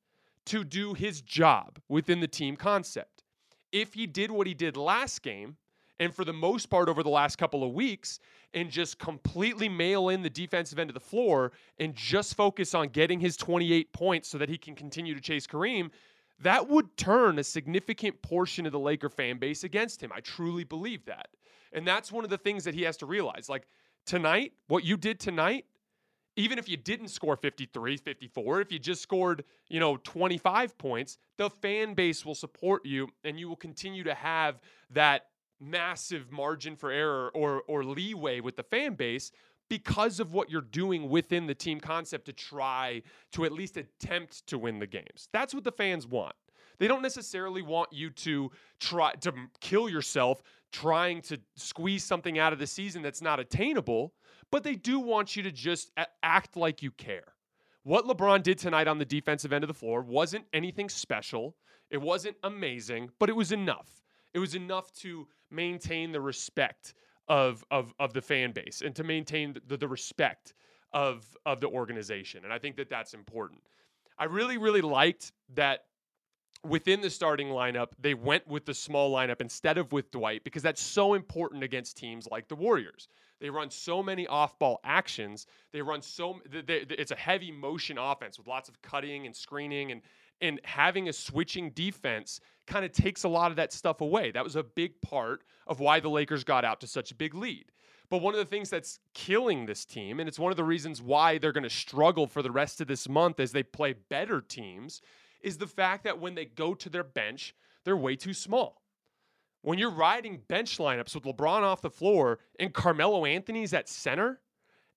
to 0.45 0.63
do 0.63 0.93
his 0.93 1.21
job 1.21 1.79
within 1.88 2.19
the 2.19 2.27
team 2.27 2.55
concept. 2.55 3.24
If 3.71 3.93
he 3.93 4.07
did 4.07 4.31
what 4.31 4.48
he 4.48 4.53
did 4.53 4.77
last 4.77 5.21
game, 5.21 5.57
and 6.00 6.13
for 6.15 6.25
the 6.25 6.33
most 6.33 6.69
part 6.69 6.89
over 6.89 7.03
the 7.03 7.09
last 7.09 7.38
couple 7.38 7.63
of 7.63 7.74
weeks, 7.74 8.19
and 8.53 8.69
just 8.69 8.98
completely 8.98 9.69
mail 9.69 10.09
in 10.09 10.21
the 10.21 10.29
defensive 10.29 10.79
end 10.79 10.89
of 10.89 10.93
the 10.93 11.00
floor 11.00 11.51
and 11.77 11.93
just 11.95 12.36
focus 12.36 12.74
on 12.74 12.88
getting 12.88 13.19
his 13.19 13.38
28 13.38 13.93
points 13.93 14.27
so 14.27 14.38
that 14.38 14.50
he 14.50 14.57
can 14.57 14.75
continue 14.75 15.13
to 15.13 15.21
chase 15.21 15.45
Kareem, 15.45 15.91
that 16.41 16.67
would 16.67 16.95
turn 16.98 17.38
a 17.38 17.43
significant 17.43 18.19
portion 18.21 18.65
of 18.65 18.71
the 18.71 18.79
Laker 18.79 19.09
fan 19.09 19.38
base 19.38 19.63
against 19.63 20.01
him. 20.01 20.12
I 20.13 20.21
truly 20.21 20.63
believe 20.63 21.05
that. 21.05 21.27
And 21.74 21.86
that's 21.86 22.12
one 22.12 22.24
of 22.24 22.29
the 22.29 22.38
things 22.38 22.63
that 22.63 22.74
he 22.74 22.83
has 22.83 22.98
to 22.98 23.05
realize. 23.05 23.50
Like 23.50 23.67
tonight, 24.05 24.53
what 24.67 24.83
you 24.83 24.98
did 24.98 25.19
tonight, 25.19 25.65
even 26.36 26.57
if 26.57 26.69
you 26.69 26.77
didn't 26.77 27.09
score 27.09 27.36
53, 27.36 27.98
54, 27.98 28.62
if 28.62 28.71
you 28.71 28.79
just 28.79 29.01
scored, 29.01 29.43
you 29.67 29.79
know, 29.79 29.98
25 29.98 30.77
points, 30.77 31.17
the 31.38 31.50
fan 31.50 31.93
base 31.93 32.25
will 32.25 32.36
support 32.36 32.86
you 32.86 33.09
and 33.24 33.39
you 33.39 33.50
will 33.50 33.55
continue 33.55 34.03
to 34.03 34.13
have 34.13 34.59
that 34.91 35.27
massive 35.59 36.31
margin 36.31 36.75
for 36.75 36.89
error 36.89 37.29
or 37.33 37.63
or 37.67 37.83
leeway 37.83 38.39
with 38.39 38.55
the 38.55 38.63
fan 38.63 38.93
base 38.93 39.31
because 39.69 40.19
of 40.19 40.33
what 40.33 40.50
you're 40.50 40.62
doing 40.62 41.09
within 41.09 41.45
the 41.45 41.53
team 41.53 41.79
concept 41.79 42.25
to 42.25 42.33
try 42.33 43.01
to 43.31 43.45
at 43.45 43.51
least 43.51 43.77
attempt 43.77 44.48
to 44.48 44.57
win 44.57 44.79
the 44.79 44.88
games. 44.88 45.27
That's 45.31 45.53
what 45.53 45.63
the 45.63 45.71
fans 45.71 46.07
want. 46.07 46.33
They 46.79 46.88
don't 46.88 47.01
necessarily 47.01 47.62
want 47.62 47.91
you 47.91 48.09
to 48.09 48.51
try 48.79 49.13
to 49.15 49.33
kill 49.59 49.89
yourself 49.89 50.41
trying 50.71 51.21
to 51.24 51.39
squeeze 51.55 52.03
something 52.03 52.39
out 52.39 52.53
of 52.53 52.59
the 52.59 52.67
season 52.67 53.01
that's 53.01 53.21
not 53.21 53.39
attainable, 53.39 54.13
but 54.51 54.63
they 54.63 54.75
do 54.75 54.99
want 54.99 55.35
you 55.35 55.43
to 55.43 55.51
just 55.51 55.91
act 56.23 56.57
like 56.57 56.81
you 56.81 56.91
care. 56.91 57.33
What 57.83 58.05
LeBron 58.05 58.43
did 58.43 58.57
tonight 58.57 58.87
on 58.87 58.97
the 58.97 59.05
defensive 59.05 59.53
end 59.53 59.63
of 59.63 59.67
the 59.67 59.73
floor 59.73 60.01
wasn't 60.01 60.45
anything 60.53 60.89
special. 60.89 61.55
It 61.89 62.01
wasn't 62.01 62.37
amazing, 62.43 63.09
but 63.19 63.29
it 63.29 63.35
was 63.35 63.51
enough. 63.51 64.03
It 64.33 64.39
was 64.39 64.53
enough 64.53 64.91
to 64.99 65.27
maintain 65.49 66.11
the 66.11 66.21
respect 66.21 66.93
of 67.27 67.63
of 67.71 67.93
of 67.99 68.13
the 68.13 68.21
fan 68.21 68.51
base 68.51 68.81
and 68.81 68.95
to 68.95 69.03
maintain 69.03 69.55
the, 69.67 69.77
the 69.77 69.87
respect 69.87 70.53
of 70.93 71.25
of 71.45 71.61
the 71.61 71.67
organization. 71.67 72.43
And 72.43 72.53
I 72.53 72.59
think 72.59 72.75
that 72.77 72.89
that's 72.89 73.13
important. 73.13 73.61
I 74.17 74.25
really 74.25 74.57
really 74.57 74.81
liked 74.81 75.31
that 75.55 75.85
within 76.67 77.01
the 77.01 77.09
starting 77.09 77.47
lineup, 77.47 77.89
they 77.99 78.13
went 78.13 78.47
with 78.47 78.65
the 78.65 78.73
small 78.73 79.11
lineup 79.11 79.41
instead 79.41 79.77
of 79.77 79.91
with 79.91 80.11
Dwight 80.11 80.43
because 80.43 80.63
that's 80.63 80.81
so 80.81 81.13
important 81.13 81.63
against 81.63 81.97
teams 81.97 82.27
like 82.29 82.47
the 82.47 82.55
Warriors. 82.55 83.07
They 83.39 83.49
run 83.49 83.69
so 83.71 84.03
many 84.03 84.27
off-ball 84.27 84.81
actions. 84.83 85.47
They 85.71 85.81
run 85.81 86.01
so 86.01 86.41
they, 86.49 86.61
they, 86.61 86.85
it's 86.89 87.11
a 87.11 87.15
heavy 87.15 87.51
motion 87.51 87.97
offense 87.97 88.37
with 88.37 88.47
lots 88.47 88.67
of 88.67 88.81
cutting 88.81 89.25
and 89.25 89.35
screening 89.35 89.91
and 89.91 90.01
and 90.41 90.61
having 90.63 91.09
a 91.09 91.13
switching 91.13 91.69
defense 91.71 92.39
kind 92.65 92.85
of 92.85 92.93
takes 92.93 93.25
a 93.25 93.29
lot 93.29 93.51
of 93.51 93.57
that 93.57 93.73
stuff 93.73 93.99
away. 93.99 94.31
That 94.31 94.43
was 94.43 94.55
a 94.55 94.63
big 94.63 95.01
part 95.01 95.43
of 95.67 95.81
why 95.81 95.99
the 95.99 96.09
Lakers 96.09 96.45
got 96.45 96.63
out 96.63 96.79
to 96.81 96.87
such 96.87 97.11
a 97.11 97.15
big 97.15 97.35
lead. 97.35 97.65
But 98.09 98.21
one 98.21 98.33
of 98.33 98.39
the 98.39 98.45
things 98.45 98.69
that's 98.69 98.99
killing 99.13 99.65
this 99.65 99.85
team, 99.85 100.19
and 100.19 100.29
it's 100.29 100.39
one 100.39 100.51
of 100.51 100.57
the 100.57 100.63
reasons 100.63 101.01
why 101.01 101.37
they're 101.37 101.51
going 101.51 101.63
to 101.63 101.69
struggle 101.69 102.25
for 102.25 102.41
the 102.41 102.51
rest 102.51 102.79
of 102.79 102.87
this 102.87 103.09
month 103.09 103.39
as 103.39 103.51
they 103.51 103.63
play 103.63 103.93
better 104.09 104.41
teams, 104.41 105.01
is 105.41 105.58
the 105.58 105.67
fact 105.67 106.03
that 106.03 106.19
when 106.19 106.36
they 106.36 106.46
go 106.46 106.74
to 106.74 106.89
their 106.89 107.03
bench, 107.03 107.55
they're 107.84 107.98
way 107.98 108.15
too 108.15 108.34
small. 108.34 108.81
When 109.62 109.77
you're 109.77 109.91
riding 109.91 110.41
bench 110.48 110.77
lineups 110.77 111.15
with 111.15 111.24
LeBron 111.25 111.62
off 111.63 111.81
the 111.81 111.89
floor 111.89 112.39
and 112.60 112.74
Carmelo 112.74 113.25
Anthony's 113.25 113.74
at 113.74 113.89
center, 113.89 114.39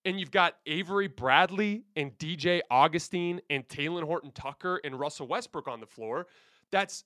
and 0.05 0.19
you've 0.19 0.31
got 0.31 0.57
Avery 0.67 1.09
Bradley 1.09 1.85
and 1.97 2.17
DJ 2.19 2.61
Augustin 2.71 3.41
and 3.51 3.67
Talen 3.69 4.03
Horton 4.03 4.33
Tucker 4.33 4.81
and 4.85 4.99
Russell 4.99 5.27
Westbrook 5.27 5.69
on 5.69 5.81
the 5.81 5.87
floor. 5.87 6.27
That's 6.71 7.05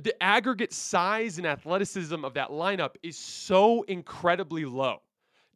the 0.00 0.20
aggregate 0.22 0.72
size 0.72 1.38
and 1.38 1.46
athleticism 1.46 2.24
of 2.24 2.34
that 2.34 2.50
lineup 2.50 2.94
is 3.02 3.18
so 3.18 3.82
incredibly 3.82 4.64
low. 4.64 5.02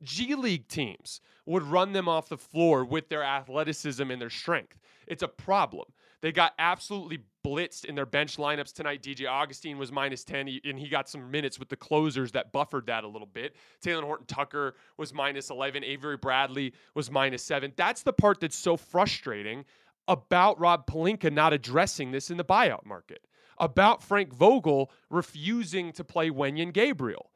G 0.02 0.34
League 0.34 0.68
teams 0.68 1.20
would 1.46 1.62
run 1.62 1.92
them 1.92 2.08
off 2.08 2.28
the 2.28 2.36
floor 2.36 2.84
with 2.84 3.08
their 3.08 3.22
athleticism 3.22 4.10
and 4.10 4.20
their 4.20 4.30
strength. 4.30 4.78
It's 5.06 5.22
a 5.22 5.28
problem. 5.28 5.86
They 6.22 6.30
got 6.30 6.54
absolutely 6.56 7.18
blitzed 7.44 7.84
in 7.84 7.96
their 7.96 8.06
bench 8.06 8.36
lineups 8.36 8.72
tonight. 8.72 9.02
DJ 9.02 9.28
Augustin 9.28 9.76
was 9.76 9.90
minus 9.90 10.22
10, 10.22 10.60
and 10.64 10.78
he 10.78 10.88
got 10.88 11.08
some 11.08 11.28
minutes 11.32 11.58
with 11.58 11.68
the 11.68 11.76
closers 11.76 12.30
that 12.32 12.52
buffered 12.52 12.86
that 12.86 13.02
a 13.02 13.08
little 13.08 13.26
bit. 13.26 13.56
Talen 13.84 14.04
Horton 14.04 14.26
Tucker 14.26 14.76
was 14.96 15.12
minus 15.12 15.50
11. 15.50 15.82
Avery 15.82 16.16
Bradley 16.16 16.74
was 16.94 17.10
minus 17.10 17.42
7. 17.42 17.72
That's 17.76 18.04
the 18.04 18.12
part 18.12 18.38
that's 18.38 18.56
so 18.56 18.76
frustrating 18.76 19.64
about 20.06 20.60
Rob 20.60 20.86
Pelinka 20.86 21.32
not 21.32 21.52
addressing 21.52 22.12
this 22.12 22.30
in 22.30 22.36
the 22.36 22.44
buyout 22.44 22.86
market, 22.86 23.26
about 23.58 24.02
Frank 24.02 24.32
Vogel 24.32 24.92
refusing 25.10 25.92
to 25.92 26.04
play 26.04 26.30
Wenyen 26.30 26.72
Gabriel 26.72 27.30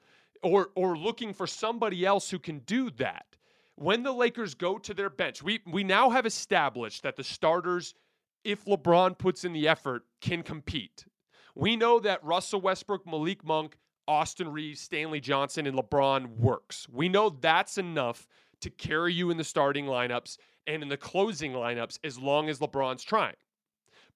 or, 0.44 0.70
or 0.76 0.96
looking 0.96 1.32
for 1.32 1.48
somebody 1.48 2.06
else 2.06 2.30
who 2.30 2.38
can 2.38 2.60
do 2.60 2.90
that. 2.90 3.26
When 3.74 4.04
the 4.04 4.12
Lakers 4.12 4.54
go 4.54 4.78
to 4.78 4.94
their 4.94 5.10
bench, 5.10 5.42
we, 5.42 5.60
we 5.66 5.82
now 5.82 6.10
have 6.10 6.24
established 6.24 7.02
that 7.02 7.16
the 7.16 7.24
starters– 7.24 7.92
if 8.46 8.64
LeBron 8.64 9.18
puts 9.18 9.44
in 9.44 9.52
the 9.52 9.66
effort, 9.66 10.04
can 10.20 10.44
compete. 10.44 11.04
We 11.56 11.74
know 11.74 11.98
that 12.00 12.22
Russell 12.22 12.60
Westbrook, 12.60 13.04
Malik 13.04 13.44
Monk, 13.44 13.76
Austin 14.06 14.52
Reaves, 14.52 14.80
Stanley 14.80 15.20
Johnson, 15.20 15.66
and 15.66 15.76
LeBron 15.76 16.36
works. 16.36 16.86
We 16.88 17.08
know 17.08 17.28
that's 17.28 17.76
enough 17.76 18.28
to 18.60 18.70
carry 18.70 19.12
you 19.12 19.30
in 19.30 19.36
the 19.36 19.44
starting 19.44 19.86
lineups 19.86 20.38
and 20.68 20.82
in 20.82 20.88
the 20.88 20.96
closing 20.96 21.52
lineups 21.52 21.98
as 22.04 22.18
long 22.18 22.48
as 22.48 22.60
LeBron's 22.60 23.02
trying. 23.02 23.34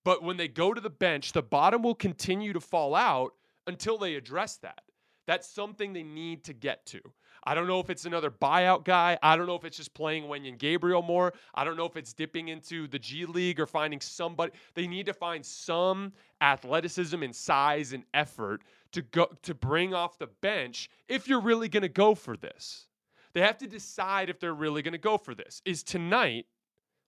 But 0.05 0.23
when 0.23 0.37
they 0.37 0.49
go 0.49 0.73
to 0.73 0.81
the 0.81 0.91
bench, 0.91 1.33
the 1.33 1.43
bottom 1.43 1.83
will 1.83 1.97
continue 1.97 2.53
to 2.53 2.61
fall 2.61 2.95
out 2.95 3.33
until 3.67 3.99
they 3.99 4.15
address 4.15 4.57
that. 4.59 4.83
That's 5.27 5.49
something 5.49 5.93
they 5.93 6.05
need 6.05 6.45
to 6.45 6.53
get 6.53 6.87
to. 6.87 7.01
I 7.45 7.55
don't 7.55 7.67
know 7.67 7.81
if 7.81 7.91
it's 7.91 8.05
another 8.05 8.31
buyout 8.31 8.85
guy. 8.85 9.19
I 9.23 9.37
don't 9.37 9.47
know 9.47 9.55
if 9.55 9.65
it's 9.65 9.77
just 9.77 9.95
playing 9.95 10.25
Wenyen 10.25 10.59
Gabriel 10.59 11.03
more. 11.03 11.33
I 11.55 11.65
don't 11.65 11.77
know 11.77 11.87
if 11.87 11.97
it's 11.97 12.13
dipping 12.13 12.49
into 12.49 12.87
the 12.87 12.99
G 12.99 13.25
League 13.27 13.61
or 13.61 13.67
finding 13.67 14.01
somebody. 14.01 14.53
They 14.75 14.87
need 14.87 15.07
to 15.07 15.15
find 15.15 15.45
some 15.45 16.13
athleticism 16.41 17.23
and 17.23 17.35
size 17.35 17.93
and 17.93 18.05
effort 18.15 18.63
to 18.93 19.03
go 19.03 19.29
to 19.43 19.55
bring 19.55 19.95
off 19.95 20.19
the 20.19 20.27
bench 20.27 20.91
if 21.09 21.29
you're 21.29 21.41
really 21.41 21.69
going 21.69 21.83
to 21.83 21.89
go 21.89 22.15
for 22.15 22.37
this. 22.37 22.87
They 23.33 23.41
have 23.41 23.59
to 23.59 23.67
decide 23.67 24.29
if 24.29 24.41
they're 24.41 24.55
really 24.55 24.83
going 24.83 24.93
to 24.93 24.99
go 24.99 25.17
for 25.17 25.35
this. 25.35 25.63
Is 25.65 25.83
tonight 25.83 26.47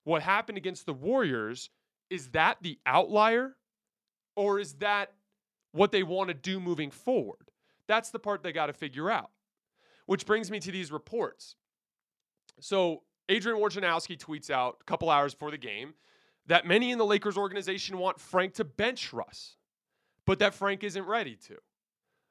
what 0.04 0.22
happened 0.22 0.58
against 0.58 0.86
the 0.86 0.94
Warriors 0.94 1.70
is 2.10 2.28
that 2.28 2.58
the 2.62 2.78
outlier 2.86 3.56
or 4.36 4.60
is 4.60 4.74
that 4.74 5.12
what 5.72 5.92
they 5.92 6.02
want 6.02 6.28
to 6.28 6.34
do 6.34 6.60
moving 6.60 6.90
forward? 6.90 7.50
That's 7.88 8.10
the 8.10 8.18
part 8.18 8.42
they 8.42 8.52
got 8.52 8.66
to 8.66 8.72
figure 8.72 9.10
out. 9.10 9.30
Which 10.06 10.26
brings 10.26 10.50
me 10.50 10.60
to 10.60 10.72
these 10.72 10.90
reports. 10.90 11.56
So 12.60 13.02
Adrian 13.28 13.58
Wojnarowski 13.58 14.18
tweets 14.18 14.50
out 14.50 14.78
a 14.80 14.84
couple 14.84 15.10
hours 15.10 15.34
before 15.34 15.50
the 15.50 15.58
game 15.58 15.94
that 16.46 16.66
many 16.66 16.90
in 16.90 16.98
the 16.98 17.06
Lakers 17.06 17.36
organization 17.36 17.98
want 17.98 18.20
Frank 18.20 18.54
to 18.54 18.64
bench 18.64 19.12
Russ, 19.12 19.56
but 20.26 20.38
that 20.40 20.54
Frank 20.54 20.82
isn't 20.82 21.06
ready 21.06 21.36
to. 21.46 21.56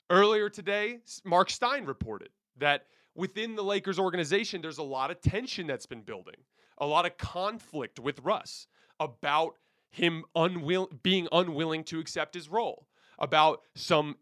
Earlier 0.09 0.49
today, 0.49 0.99
Marc 1.23 1.49
Stein 1.49 1.85
reported 1.85 2.29
that 2.57 2.87
within 3.15 3.55
the 3.55 3.63
Lakers 3.63 3.97
organization, 3.97 4.61
there's 4.61 4.77
a 4.77 4.83
lot 4.83 5.11
of 5.11 5.21
tension 5.21 5.67
that's 5.67 5.85
been 5.85 6.01
building, 6.01 6.35
a 6.77 6.85
lot 6.85 7.05
of 7.05 7.17
conflict 7.17 7.99
with 7.99 8.19
Russ 8.19 8.67
about 8.99 9.55
him 9.89 10.25
unwill- 10.35 11.01
being 11.03 11.27
unwilling 11.31 11.83
to 11.85 11.99
accept 11.99 12.33
his 12.33 12.49
role, 12.49 12.87
about 13.19 13.61
some 13.75 14.17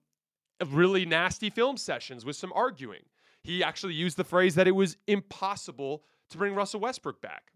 really 0.67 1.05
nasty 1.05 1.49
film 1.49 1.77
sessions 1.77 2.25
with 2.25 2.35
some 2.35 2.53
arguing, 2.53 3.03
he 3.43 3.63
actually 3.63 3.93
used 3.93 4.17
the 4.17 4.23
phrase 4.23 4.55
that 4.55 4.67
it 4.67 4.71
was 4.71 4.97
impossible 5.07 6.03
to 6.29 6.37
bring 6.37 6.55
Russell 6.55 6.79
Westbrook 6.79 7.21
back, 7.21 7.51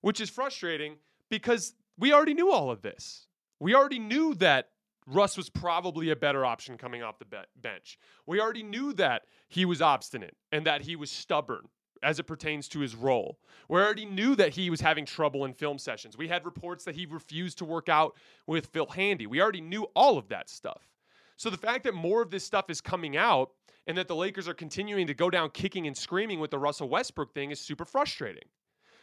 which 0.00 0.20
is 0.20 0.30
frustrating 0.30 0.96
because 1.30 1.74
we 1.98 2.12
already 2.12 2.34
knew 2.34 2.50
all 2.50 2.70
of 2.70 2.82
this. 2.82 3.26
We 3.60 3.74
already 3.74 3.98
knew 3.98 4.34
that 4.36 4.70
Russ 5.06 5.36
was 5.36 5.50
probably 5.50 6.10
a 6.10 6.16
better 6.16 6.44
option 6.44 6.76
coming 6.76 7.02
off 7.02 7.18
the 7.18 7.24
be- 7.24 7.38
bench. 7.56 7.98
We 8.26 8.40
already 8.40 8.62
knew 8.62 8.92
that 8.94 9.22
he 9.48 9.64
was 9.64 9.82
obstinate 9.82 10.36
and 10.52 10.66
that 10.66 10.82
he 10.82 10.96
was 10.96 11.10
stubborn 11.10 11.68
as 12.02 12.18
it 12.18 12.24
pertains 12.24 12.68
to 12.68 12.80
his 12.80 12.94
role. 12.96 13.38
We 13.68 13.80
already 13.80 14.04
knew 14.04 14.34
that 14.36 14.50
he 14.50 14.70
was 14.70 14.80
having 14.80 15.06
trouble 15.06 15.44
in 15.44 15.54
film 15.54 15.78
sessions. 15.78 16.16
We 16.16 16.28
had 16.28 16.44
reports 16.44 16.84
that 16.84 16.96
he 16.96 17.06
refused 17.06 17.58
to 17.58 17.64
work 17.64 17.88
out 17.88 18.16
with 18.46 18.66
Phil 18.66 18.86
Handy. 18.86 19.26
We 19.26 19.40
already 19.40 19.60
knew 19.60 19.84
all 19.94 20.18
of 20.18 20.28
that 20.28 20.50
stuff. 20.50 20.88
So 21.36 21.50
the 21.50 21.56
fact 21.56 21.84
that 21.84 21.94
more 21.94 22.22
of 22.22 22.30
this 22.30 22.44
stuff 22.44 22.70
is 22.70 22.80
coming 22.80 23.16
out 23.16 23.50
and 23.86 23.98
that 23.98 24.08
the 24.08 24.16
Lakers 24.16 24.48
are 24.48 24.54
continuing 24.54 25.06
to 25.06 25.14
go 25.14 25.30
down 25.30 25.50
kicking 25.50 25.86
and 25.86 25.96
screaming 25.96 26.40
with 26.40 26.50
the 26.50 26.58
Russell 26.58 26.88
Westbrook 26.88 27.34
thing 27.34 27.50
is 27.50 27.60
super 27.60 27.84
frustrating. 27.84 28.48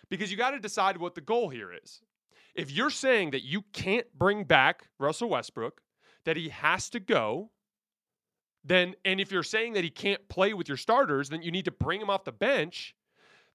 Because 0.09 0.31
you 0.31 0.37
got 0.37 0.51
to 0.51 0.59
decide 0.59 0.97
what 0.97 1.15
the 1.15 1.21
goal 1.21 1.49
here 1.49 1.71
is. 1.71 2.01
If 2.55 2.71
you're 2.71 2.89
saying 2.89 3.31
that 3.31 3.43
you 3.43 3.63
can't 3.73 4.07
bring 4.17 4.43
back 4.43 4.87
Russell 4.97 5.29
Westbrook, 5.29 5.81
that 6.25 6.37
he 6.37 6.49
has 6.49 6.89
to 6.89 6.99
go, 6.99 7.51
then 8.63 8.95
and 9.05 9.21
if 9.21 9.31
you're 9.31 9.43
saying 9.43 9.73
that 9.73 9.83
he 9.83 9.89
can't 9.89 10.27
play 10.29 10.53
with 10.53 10.67
your 10.67 10.77
starters, 10.77 11.29
then 11.29 11.41
you 11.41 11.51
need 11.51 11.65
to 11.65 11.71
bring 11.71 12.01
him 12.01 12.09
off 12.09 12.23
the 12.23 12.31
bench, 12.31 12.95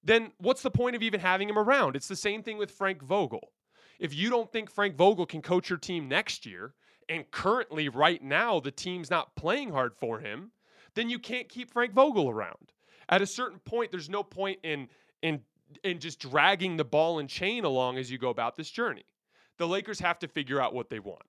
then 0.03 0.31
what's 0.37 0.61
the 0.61 0.71
point 0.71 0.95
of 0.95 1.03
even 1.03 1.19
having 1.19 1.49
him 1.49 1.59
around? 1.59 1.95
It's 1.95 2.07
the 2.07 2.15
same 2.15 2.43
thing 2.43 2.57
with 2.57 2.71
Frank 2.71 3.01
Vogel. 3.03 3.51
If 3.99 4.13
you 4.13 4.29
don't 4.29 4.51
think 4.51 4.69
Frank 4.69 4.95
Vogel 4.95 5.25
can 5.25 5.41
coach 5.41 5.69
your 5.69 5.79
team 5.79 6.07
next 6.07 6.45
year, 6.45 6.73
and 7.09 7.29
currently 7.31 7.89
right 7.89 8.21
now 8.23 8.59
the 8.59 8.71
team's 8.71 9.09
not 9.09 9.35
playing 9.35 9.71
hard 9.71 9.95
for 9.95 10.19
him, 10.19 10.51
then 10.95 11.09
you 11.09 11.19
can't 11.19 11.47
keep 11.47 11.71
Frank 11.71 11.93
Vogel 11.93 12.29
around. 12.29 12.71
At 13.09 13.21
a 13.21 13.27
certain 13.27 13.59
point, 13.59 13.91
there's 13.91 14.09
no 14.09 14.23
point 14.23 14.59
in 14.63 14.87
in 15.21 15.41
in 15.83 15.99
just 15.99 16.19
dragging 16.19 16.77
the 16.77 16.85
ball 16.85 17.19
and 17.19 17.29
chain 17.29 17.65
along 17.65 17.97
as 17.97 18.09
you 18.09 18.17
go 18.17 18.29
about 18.29 18.55
this 18.55 18.69
journey. 18.69 19.05
The 19.57 19.67
Lakers 19.67 19.99
have 19.99 20.19
to 20.19 20.27
figure 20.27 20.61
out 20.61 20.73
what 20.73 20.89
they 20.89 20.99
want. 20.99 21.23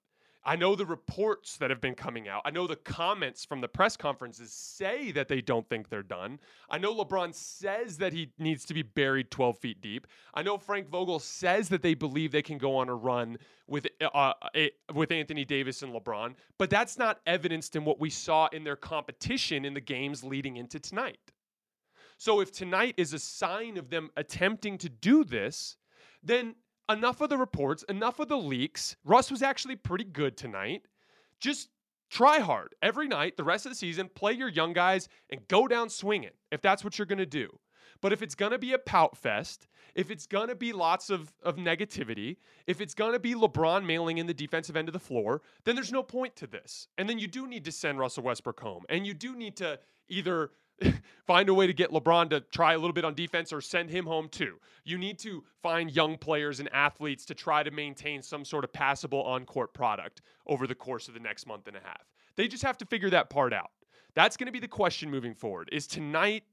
I 0.48 0.54
know 0.54 0.76
the 0.76 0.86
reports 0.86 1.56
that 1.56 1.70
have 1.70 1.80
been 1.80 1.96
coming 1.96 2.28
out. 2.28 2.42
I 2.44 2.52
know 2.52 2.68
the 2.68 2.76
comments 2.76 3.44
from 3.44 3.60
the 3.60 3.66
press 3.66 3.96
conferences 3.96 4.52
say 4.52 5.10
that 5.10 5.26
they 5.26 5.40
don't 5.40 5.68
think 5.68 5.88
they're 5.88 6.04
done. 6.04 6.38
I 6.70 6.78
know 6.78 6.94
LeBron 6.94 7.34
says 7.34 7.98
that 7.98 8.12
he 8.12 8.30
needs 8.38 8.64
to 8.66 8.74
be 8.74 8.82
buried 8.82 9.32
12 9.32 9.58
feet 9.58 9.80
deep. 9.80 10.06
I 10.34 10.44
know 10.44 10.56
Frank 10.56 10.88
Vogel 10.88 11.18
says 11.18 11.68
that 11.70 11.82
they 11.82 11.94
believe 11.94 12.30
they 12.30 12.42
can 12.42 12.58
go 12.58 12.76
on 12.76 12.88
a 12.88 12.94
run 12.94 13.38
with 13.66 13.88
uh, 14.00 14.34
with 14.94 15.10
Anthony 15.10 15.44
Davis 15.44 15.82
and 15.82 15.92
LeBron, 15.92 16.36
but 16.58 16.70
that's 16.70 16.96
not 16.96 17.20
evidenced 17.26 17.74
in 17.74 17.84
what 17.84 17.98
we 17.98 18.08
saw 18.08 18.46
in 18.52 18.62
their 18.62 18.76
competition 18.76 19.64
in 19.64 19.74
the 19.74 19.80
games 19.80 20.22
leading 20.22 20.58
into 20.58 20.78
tonight. 20.78 21.18
So 22.18 22.40
if 22.40 22.52
tonight 22.52 22.94
is 22.96 23.12
a 23.12 23.18
sign 23.18 23.76
of 23.76 23.90
them 23.90 24.10
attempting 24.16 24.78
to 24.78 24.88
do 24.88 25.24
this, 25.24 25.76
then 26.22 26.54
enough 26.88 27.20
of 27.20 27.28
the 27.28 27.38
reports, 27.38 27.84
enough 27.88 28.18
of 28.18 28.28
the 28.28 28.36
leaks. 28.36 28.96
Russ 29.04 29.30
was 29.30 29.42
actually 29.42 29.76
pretty 29.76 30.04
good 30.04 30.36
tonight. 30.36 30.82
Just 31.40 31.68
try 32.10 32.38
hard 32.38 32.74
every 32.82 33.08
night, 33.08 33.36
the 33.36 33.44
rest 33.44 33.66
of 33.66 33.72
the 33.72 33.76
season, 33.76 34.08
play 34.14 34.32
your 34.32 34.48
young 34.48 34.72
guys 34.72 35.08
and 35.30 35.46
go 35.48 35.66
down 35.66 35.88
swinging 35.88 36.30
if 36.52 36.62
that's 36.62 36.84
what 36.84 36.98
you're 36.98 37.06
going 37.06 37.18
to 37.18 37.26
do. 37.26 37.58
But 38.00 38.12
if 38.12 38.22
it's 38.22 38.34
going 38.34 38.52
to 38.52 38.58
be 38.58 38.72
a 38.72 38.78
pout 38.78 39.16
fest, 39.16 39.68
if 39.94 40.10
it's 40.10 40.26
going 40.26 40.48
to 40.48 40.54
be 40.54 40.72
lots 40.72 41.08
of, 41.08 41.32
of 41.42 41.56
negativity, 41.56 42.36
if 42.66 42.80
it's 42.80 42.94
going 42.94 43.12
to 43.12 43.18
be 43.18 43.34
LeBron 43.34 43.84
mailing 43.84 44.18
in 44.18 44.26
the 44.26 44.34
defensive 44.34 44.76
end 44.76 44.88
of 44.88 44.92
the 44.92 44.98
floor, 44.98 45.40
then 45.64 45.74
there's 45.74 45.92
no 45.92 46.02
point 46.02 46.36
to 46.36 46.46
this. 46.46 46.88
And 46.98 47.08
then 47.08 47.18
you 47.18 47.26
do 47.26 47.46
need 47.46 47.64
to 47.64 47.72
send 47.72 47.98
Russell 47.98 48.24
Westbrook 48.24 48.60
home. 48.60 48.84
And 48.88 49.06
you 49.06 49.14
do 49.14 49.34
need 49.34 49.56
to 49.56 49.78
either 50.08 50.50
find 51.26 51.48
a 51.48 51.54
way 51.54 51.66
to 51.66 51.72
get 51.72 51.90
LeBron 51.90 52.30
to 52.30 52.40
try 52.40 52.74
a 52.74 52.78
little 52.78 52.92
bit 52.92 53.04
on 53.04 53.14
defense 53.14 53.52
or 53.52 53.60
send 53.60 53.90
him 53.90 54.06
home 54.06 54.28
too. 54.28 54.56
You 54.84 54.98
need 54.98 55.18
to 55.20 55.42
find 55.62 55.90
young 55.90 56.16
players 56.16 56.60
and 56.60 56.72
athletes 56.72 57.24
to 57.26 57.34
try 57.34 57.62
to 57.62 57.70
maintain 57.70 58.22
some 58.22 58.44
sort 58.44 58.64
of 58.64 58.72
passable 58.72 59.22
on 59.22 59.44
court 59.44 59.74
product 59.74 60.22
over 60.46 60.66
the 60.66 60.74
course 60.74 61.08
of 61.08 61.14
the 61.14 61.20
next 61.20 61.46
month 61.46 61.66
and 61.66 61.76
a 61.76 61.80
half. 61.80 62.04
They 62.36 62.48
just 62.48 62.62
have 62.62 62.78
to 62.78 62.86
figure 62.86 63.10
that 63.10 63.30
part 63.30 63.52
out. 63.52 63.70
That's 64.14 64.36
going 64.36 64.46
to 64.46 64.52
be 64.52 64.60
the 64.60 64.68
question 64.68 65.10
moving 65.10 65.34
forward. 65.34 65.68
Is 65.72 65.86
tonight 65.86 66.44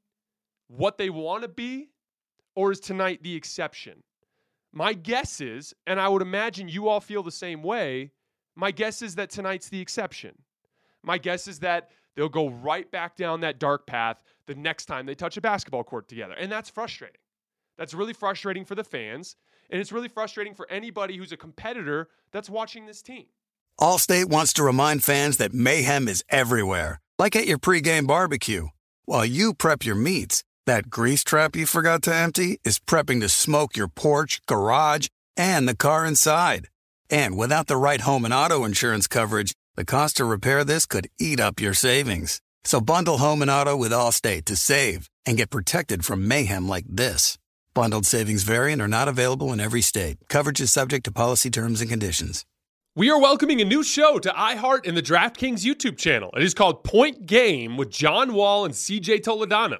what 0.67 0.97
they 0.97 1.09
want 1.09 1.43
to 1.43 1.47
be, 1.47 1.89
or 2.55 2.71
is 2.71 2.79
tonight 2.79 3.23
the 3.23 3.35
exception? 3.35 4.03
My 4.71 4.93
guess 4.93 5.39
is, 5.39 5.73
and 5.85 5.99
I 5.99 6.07
would 6.07 6.21
imagine 6.21 6.67
you 6.67 6.87
all 6.87 6.99
feel 6.99 7.23
the 7.23 7.31
same 7.31 7.61
way, 7.61 8.11
my 8.55 8.71
guess 8.71 9.01
is 9.01 9.15
that 9.15 9.29
tonight's 9.29 9.69
the 9.69 9.79
exception. 9.79 10.35
My 11.03 11.17
guess 11.17 11.47
is 11.47 11.59
that 11.59 11.91
they'll 12.15 12.29
go 12.29 12.49
right 12.49 12.89
back 12.91 13.15
down 13.15 13.41
that 13.41 13.59
dark 13.59 13.87
path 13.87 14.21
the 14.45 14.55
next 14.55 14.85
time 14.85 15.05
they 15.05 15.15
touch 15.15 15.37
a 15.37 15.41
basketball 15.41 15.83
court 15.83 16.07
together. 16.07 16.33
And 16.33 16.51
that's 16.51 16.69
frustrating. 16.69 17.21
That's 17.77 17.93
really 17.93 18.13
frustrating 18.13 18.65
for 18.65 18.75
the 18.75 18.83
fans. 18.83 19.35
And 19.69 19.81
it's 19.81 19.91
really 19.91 20.07
frustrating 20.07 20.53
for 20.53 20.69
anybody 20.69 21.17
who's 21.17 21.31
a 21.31 21.37
competitor 21.37 22.09
that's 22.31 22.49
watching 22.49 22.85
this 22.85 23.01
team. 23.01 23.25
Allstate 23.79 24.25
wants 24.25 24.53
to 24.53 24.63
remind 24.63 25.03
fans 25.03 25.37
that 25.37 25.53
mayhem 25.53 26.07
is 26.07 26.23
everywhere, 26.29 26.99
like 27.17 27.35
at 27.35 27.47
your 27.47 27.57
pregame 27.57 28.05
barbecue. 28.05 28.67
While 29.05 29.25
you 29.25 29.53
prep 29.53 29.83
your 29.83 29.95
meats, 29.95 30.43
that 30.65 30.89
grease 30.89 31.23
trap 31.23 31.55
you 31.55 31.65
forgot 31.65 32.03
to 32.03 32.15
empty 32.15 32.59
is 32.63 32.79
prepping 32.79 33.19
to 33.21 33.29
smoke 33.29 33.75
your 33.75 33.87
porch, 33.87 34.41
garage, 34.45 35.07
and 35.35 35.67
the 35.67 35.75
car 35.75 36.05
inside. 36.05 36.69
And 37.09 37.35
without 37.35 37.67
the 37.67 37.77
right 37.77 38.01
home 38.01 38.25
and 38.25 38.33
auto 38.33 38.63
insurance 38.63 39.07
coverage, 39.07 39.53
the 39.75 39.85
cost 39.85 40.17
to 40.17 40.25
repair 40.25 40.63
this 40.63 40.85
could 40.85 41.09
eat 41.19 41.39
up 41.39 41.59
your 41.59 41.73
savings. 41.73 42.41
So 42.63 42.79
bundle 42.79 43.17
home 43.17 43.41
and 43.41 43.49
auto 43.49 43.75
with 43.75 43.91
Allstate 43.91 44.45
to 44.45 44.55
save 44.55 45.09
and 45.25 45.35
get 45.35 45.49
protected 45.49 46.05
from 46.05 46.27
mayhem 46.27 46.67
like 46.67 46.85
this. 46.87 47.39
Bundled 47.73 48.05
savings 48.05 48.43
variant 48.43 48.83
are 48.83 48.87
not 48.87 49.07
available 49.07 49.51
in 49.51 49.59
every 49.59 49.81
state. 49.81 50.17
Coverage 50.29 50.61
is 50.61 50.71
subject 50.71 51.05
to 51.05 51.11
policy 51.11 51.49
terms 51.49 51.81
and 51.81 51.89
conditions. 51.89 52.45
We 52.95 53.09
are 53.09 53.19
welcoming 53.19 53.61
a 53.61 53.65
new 53.65 53.83
show 53.83 54.19
to 54.19 54.29
iHeart 54.29 54.87
and 54.87 54.95
the 54.95 55.01
DraftKings 55.01 55.65
YouTube 55.65 55.97
channel. 55.97 56.29
It 56.37 56.43
is 56.43 56.53
called 56.53 56.83
Point 56.83 57.25
Game 57.25 57.75
with 57.75 57.89
John 57.89 58.35
Wall 58.35 58.65
and 58.65 58.75
CJ 58.75 59.21
Toledano. 59.21 59.79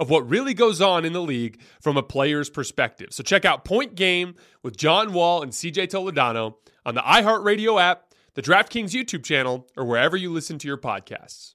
of 0.00 0.08
what 0.08 0.28
really 0.28 0.54
goes 0.54 0.80
on 0.80 1.04
in 1.04 1.12
the 1.12 1.20
league 1.20 1.60
from 1.80 1.98
a 1.98 2.02
player's 2.02 2.48
perspective. 2.48 3.08
So 3.12 3.22
check 3.22 3.44
out 3.44 3.66
Point 3.66 3.94
Game 3.94 4.34
with 4.62 4.76
John 4.76 5.12
Wall 5.12 5.42
and 5.42 5.52
CJ 5.52 5.88
Toledano 5.88 6.54
on 6.86 6.94
the 6.94 7.02
iHeartRadio 7.02 7.80
app, 7.80 8.14
the 8.34 8.42
DraftKings 8.42 8.90
YouTube 8.90 9.22
channel, 9.22 9.68
or 9.76 9.84
wherever 9.84 10.16
you 10.16 10.32
listen 10.32 10.58
to 10.58 10.66
your 10.66 10.78
podcasts. 10.78 11.54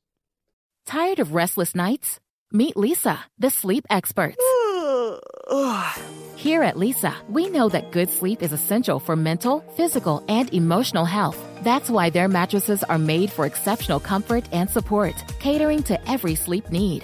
Tired 0.85 1.17
of 1.17 1.33
restless 1.33 1.73
nights? 1.73 2.19
Meet 2.51 2.75
Leesa, 2.75 3.17
the 3.39 3.49
sleep 3.49 3.83
experts. 3.89 4.37
Here 6.35 6.61
at 6.61 6.75
Leesa, 6.75 7.15
we 7.27 7.49
know 7.49 7.67
that 7.69 7.91
good 7.91 8.09
sleep 8.11 8.43
is 8.43 8.53
essential 8.53 8.99
for 8.99 9.15
mental, 9.15 9.61
physical, 9.75 10.23
and 10.29 10.53
emotional 10.53 11.05
health. 11.05 11.43
That's 11.63 11.89
why 11.89 12.11
their 12.11 12.27
mattresses 12.27 12.83
are 12.83 12.99
made 12.99 13.31
for 13.31 13.47
exceptional 13.47 13.99
comfort 13.99 14.47
and 14.51 14.69
support, 14.69 15.15
catering 15.39 15.81
to 15.83 16.09
every 16.09 16.35
sleep 16.35 16.69
need. 16.69 17.03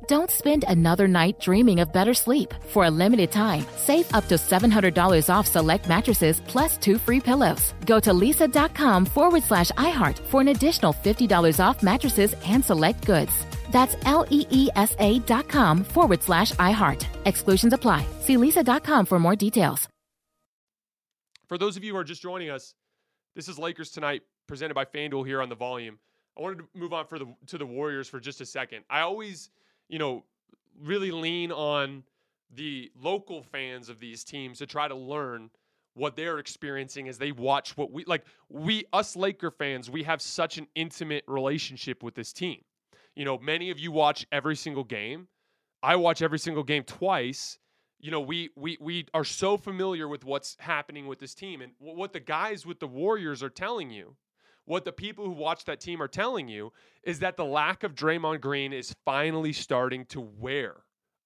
Don't 0.11 0.29
spend 0.29 0.65
another 0.67 1.07
night 1.07 1.39
dreaming 1.39 1.79
of 1.79 1.93
better 1.93 2.13
sleep. 2.13 2.53
For 2.67 2.83
a 2.83 2.91
limited 2.91 3.31
time, 3.31 3.63
save 3.77 4.13
up 4.13 4.27
to 4.27 4.35
$700 4.35 5.33
off 5.33 5.47
select 5.47 5.87
mattresses 5.87 6.41
plus 6.47 6.75
two 6.75 6.97
free 6.97 7.21
pillows. 7.21 7.73
Go 7.85 7.97
to 8.01 8.11
leesa.com 8.11 9.05
forward 9.05 9.41
slash 9.43 9.71
iHeart 9.77 10.19
for 10.19 10.41
an 10.41 10.49
additional 10.49 10.91
$50 10.91 11.63
off 11.63 11.81
mattresses 11.81 12.35
and 12.45 12.61
select 12.65 13.05
goods. 13.05 13.31
That's 13.71 13.95
L 14.03 14.27
E 14.29 14.45
E 14.49 14.67
S 14.75 14.97
A 14.99 15.19
dot 15.19 15.47
com 15.47 15.85
forward 15.85 16.21
slash 16.23 16.51
iHeart. 16.59 17.05
Exclusions 17.23 17.71
apply. 17.71 18.05
See 18.19 18.35
leesa.com 18.35 19.05
for 19.05 19.17
more 19.17 19.37
details. 19.37 19.87
For 21.47 21.57
those 21.57 21.77
of 21.77 21.85
you 21.85 21.93
who 21.93 21.99
are 21.99 22.03
just 22.03 22.21
joining 22.21 22.49
us, 22.49 22.73
this 23.33 23.47
is 23.47 23.57
Lakers 23.57 23.91
Tonight 23.91 24.23
presented 24.45 24.73
by 24.73 24.83
FanDuel 24.83 25.25
here 25.25 25.41
on 25.41 25.47
the 25.47 25.55
volume. 25.55 25.99
I 26.37 26.41
wanted 26.41 26.57
to 26.57 26.65
move 26.75 26.91
on 26.91 27.07
for 27.07 27.17
the 27.17 27.33
to 27.47 27.57
the 27.57 27.65
Warriors 27.65 28.09
for 28.09 28.19
just 28.19 28.41
a 28.41 28.45
second. 28.45 28.83
I 28.89 28.99
always 29.01 29.49
you 29.91 29.99
know, 29.99 30.23
really 30.81 31.11
lean 31.11 31.51
on 31.51 32.03
the 32.55 32.91
local 32.99 33.43
fans 33.43 33.89
of 33.89 33.99
these 33.99 34.23
teams 34.23 34.57
to 34.59 34.65
try 34.65 34.87
to 34.87 34.95
learn 34.95 35.51
what 35.93 36.15
they're 36.15 36.39
experiencing 36.39 37.09
as 37.09 37.17
they 37.17 37.33
watch 37.33 37.75
what 37.77 37.91
we 37.91 38.05
like 38.05 38.25
we 38.47 38.85
us 38.93 39.15
Laker 39.17 39.51
fans 39.51 39.89
we 39.89 40.03
have 40.03 40.21
such 40.21 40.57
an 40.57 40.65
intimate 40.73 41.25
relationship 41.27 42.01
with 42.01 42.15
this 42.15 42.31
team. 42.33 42.61
You 43.15 43.25
know, 43.25 43.37
many 43.37 43.69
of 43.69 43.77
you 43.77 43.91
watch 43.91 44.25
every 44.31 44.55
single 44.55 44.85
game. 44.85 45.27
I 45.83 45.97
watch 45.97 46.21
every 46.21 46.39
single 46.39 46.63
game 46.63 46.83
twice. 46.83 47.59
you 48.01 48.09
know, 48.11 48.19
we 48.19 48.49
we 48.55 48.77
we 48.81 49.05
are 49.13 49.23
so 49.23 49.57
familiar 49.57 50.07
with 50.07 50.25
what's 50.25 50.57
happening 50.59 51.07
with 51.07 51.19
this 51.19 51.35
team 51.35 51.61
and 51.61 51.73
what 51.79 52.13
the 52.13 52.19
guys 52.19 52.65
with 52.65 52.79
the 52.79 52.87
Warriors 52.87 53.43
are 53.43 53.49
telling 53.49 53.91
you, 53.91 54.15
what 54.65 54.85
the 54.85 54.91
people 54.91 55.25
who 55.25 55.31
watch 55.31 55.65
that 55.65 55.79
team 55.79 56.01
are 56.01 56.07
telling 56.07 56.47
you 56.47 56.71
is 57.03 57.19
that 57.19 57.37
the 57.37 57.45
lack 57.45 57.83
of 57.83 57.95
Draymond 57.95 58.41
Green 58.41 58.73
is 58.73 58.95
finally 59.05 59.53
starting 59.53 60.05
to 60.07 60.21
wear 60.21 60.75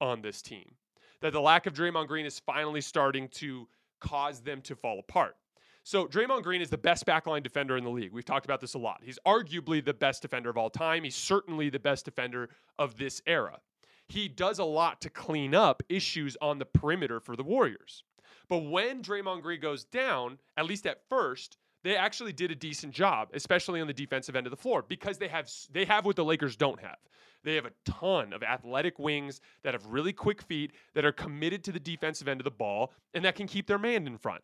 on 0.02 0.22
this 0.22 0.42
team. 0.42 0.76
That 1.22 1.34
the 1.34 1.42
lack 1.42 1.66
of 1.66 1.74
Draymond 1.74 2.08
Green 2.08 2.26
is 2.26 2.40
finally 2.40 2.82
starting 2.82 3.28
to 3.30 3.68
cause 4.00 4.42
them 4.42 4.62
to 4.64 4.76
fall 4.76 5.00
apart. 5.00 5.36
So 5.84 6.08
Draymond 6.08 6.44
Green 6.44 6.62
is 6.62 6.70
the 6.70 6.78
best 6.78 7.06
backline 7.06 7.44
defender 7.44 7.78
in 7.78 7.84
the 7.84 7.90
league. 7.90 8.12
We've 8.12 8.26
talked 8.26 8.46
about 8.46 8.60
this 8.60 8.74
a 8.74 8.80
lot. 8.80 9.02
He's 9.04 9.20
arguably 9.26 9.84
the 9.84 9.94
best 9.94 10.22
defender 10.22 10.50
of 10.50 10.58
all 10.58 10.70
time. 10.70 11.04
He's 11.04 11.16
certainly 11.16 11.70
the 11.70 11.80
best 11.80 12.06
defender 12.06 12.50
of 12.80 12.98
this 12.98 13.22
era 13.28 13.60
he 14.08 14.28
does 14.28 14.60
a 14.60 14.64
lot 14.64 15.02
to 15.02 15.10
clean 15.10 15.56
up 15.56 15.82
issues 15.90 16.38
on 16.42 16.60
the 16.60 16.66
perimeter 16.66 17.20
for 17.20 17.36
the 17.36 17.44
Warriors. 17.44 18.04
But 18.48 18.60
when 18.60 19.02
Draymond 19.02 19.42
Green 19.42 19.60
goes 19.60 19.86
down, 19.86 20.38
at 20.58 20.66
least 20.66 20.86
at 20.86 21.08
first, 21.10 21.58
they 21.86 21.96
actually 21.96 22.34
did 22.34 22.50
a 22.50 22.56
decent 22.56 22.92
job, 22.92 23.30
especially 23.36 23.80
on 23.80 23.86
the 23.86 23.94
defensive 23.94 24.36
end 24.36 24.48
of 24.48 24.52
the 24.52 24.58
floor, 24.58 24.82
because 24.82 25.20
they 25.20 25.28
have 25.28 25.52
they 25.72 25.86
have 25.86 26.04
what 26.04 26.16
the 26.16 26.26
Lakers 26.26 26.56
don't 26.56 26.82
have. 26.82 26.98
They 27.44 27.54
have 27.54 27.66
a 27.66 27.72
ton 27.86 28.34
of 28.34 28.42
athletic 28.42 28.98
wings 28.98 29.40
that 29.62 29.76
have 29.76 29.86
really 29.86 30.12
quick 30.12 30.42
feet 30.42 30.72
that 30.96 31.06
are 31.06 31.12
committed 31.12 31.64
to 31.66 31.72
the 31.72 31.80
defensive 31.80 32.28
end 32.28 32.40
of 32.40 32.44
the 32.44 32.50
ball 32.50 32.92
and 33.14 33.24
that 33.24 33.36
can 33.36 33.46
keep 33.46 33.68
their 33.68 33.78
man 33.78 34.08
in 34.08 34.18
front. 34.18 34.42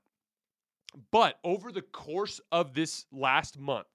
But 1.10 1.40
over 1.44 1.72
the 1.72 1.82
course 1.82 2.40
of 2.52 2.76
this 2.76 3.08
last 3.12 3.58
month, 3.58 3.88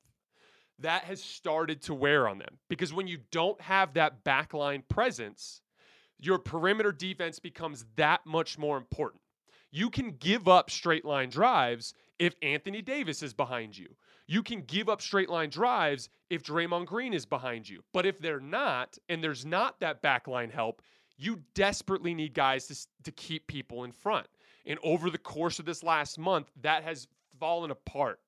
that 0.81 1.05
has 1.05 1.23
started 1.23 1.83
to 1.83 1.95
wear 1.95 2.27
on 2.27 2.39
them 2.39 2.59
because 2.69 2.93
when 2.93 3.07
you 3.07 3.19
don't 3.31 3.61
have 3.61 3.95
that 3.95 4.25
backline 4.25 4.83
presence, 4.89 5.63
your 6.19 6.41
perimeter 6.41 6.91
defense 6.91 7.39
becomes 7.39 7.87
that 7.95 8.27
much 8.27 8.59
more 8.59 8.77
important. 8.77 9.23
You 9.71 9.91
can 9.91 10.13
give 10.13 10.49
up 10.49 10.71
straight 10.71 11.05
line 11.05 11.29
drives 11.29 11.95
if 12.19 12.35
Anthony 12.43 12.83
Davis 12.83 13.23
is 13.23 13.35
behind 13.35 13.77
you. 13.77 13.89
You 14.27 14.43
can 14.43 14.63
give 14.63 14.89
up 14.89 15.01
straight 15.01 15.29
line 15.29 15.51
drives 15.51 16.09
if 16.31 16.43
Draymond 16.43 16.87
Green 16.87 17.15
is 17.15 17.27
behind 17.27 17.69
you. 17.69 17.83
But 17.93 18.07
if 18.07 18.19
they're 18.19 18.41
not, 18.41 18.97
and 19.09 19.23
there's 19.23 19.47
not 19.47 19.79
that 19.81 20.03
backline 20.03 20.51
help, 20.51 20.83
you 21.17 21.41
desperately 21.55 22.15
need 22.15 22.35
guys 22.35 22.67
to, 22.67 22.87
to 23.05 23.13
keep 23.13 23.47
people 23.47 23.85
in 23.85 23.93
front. 23.93 24.27
And 24.67 24.79
over 24.83 25.11
the 25.11 25.19
course 25.19 25.59
of 25.59 25.65
this 25.65 25.83
last 25.83 26.19
month, 26.19 26.51
that 26.63 26.83
has 26.83 27.07
fallen 27.39 27.71
apart 27.71 28.19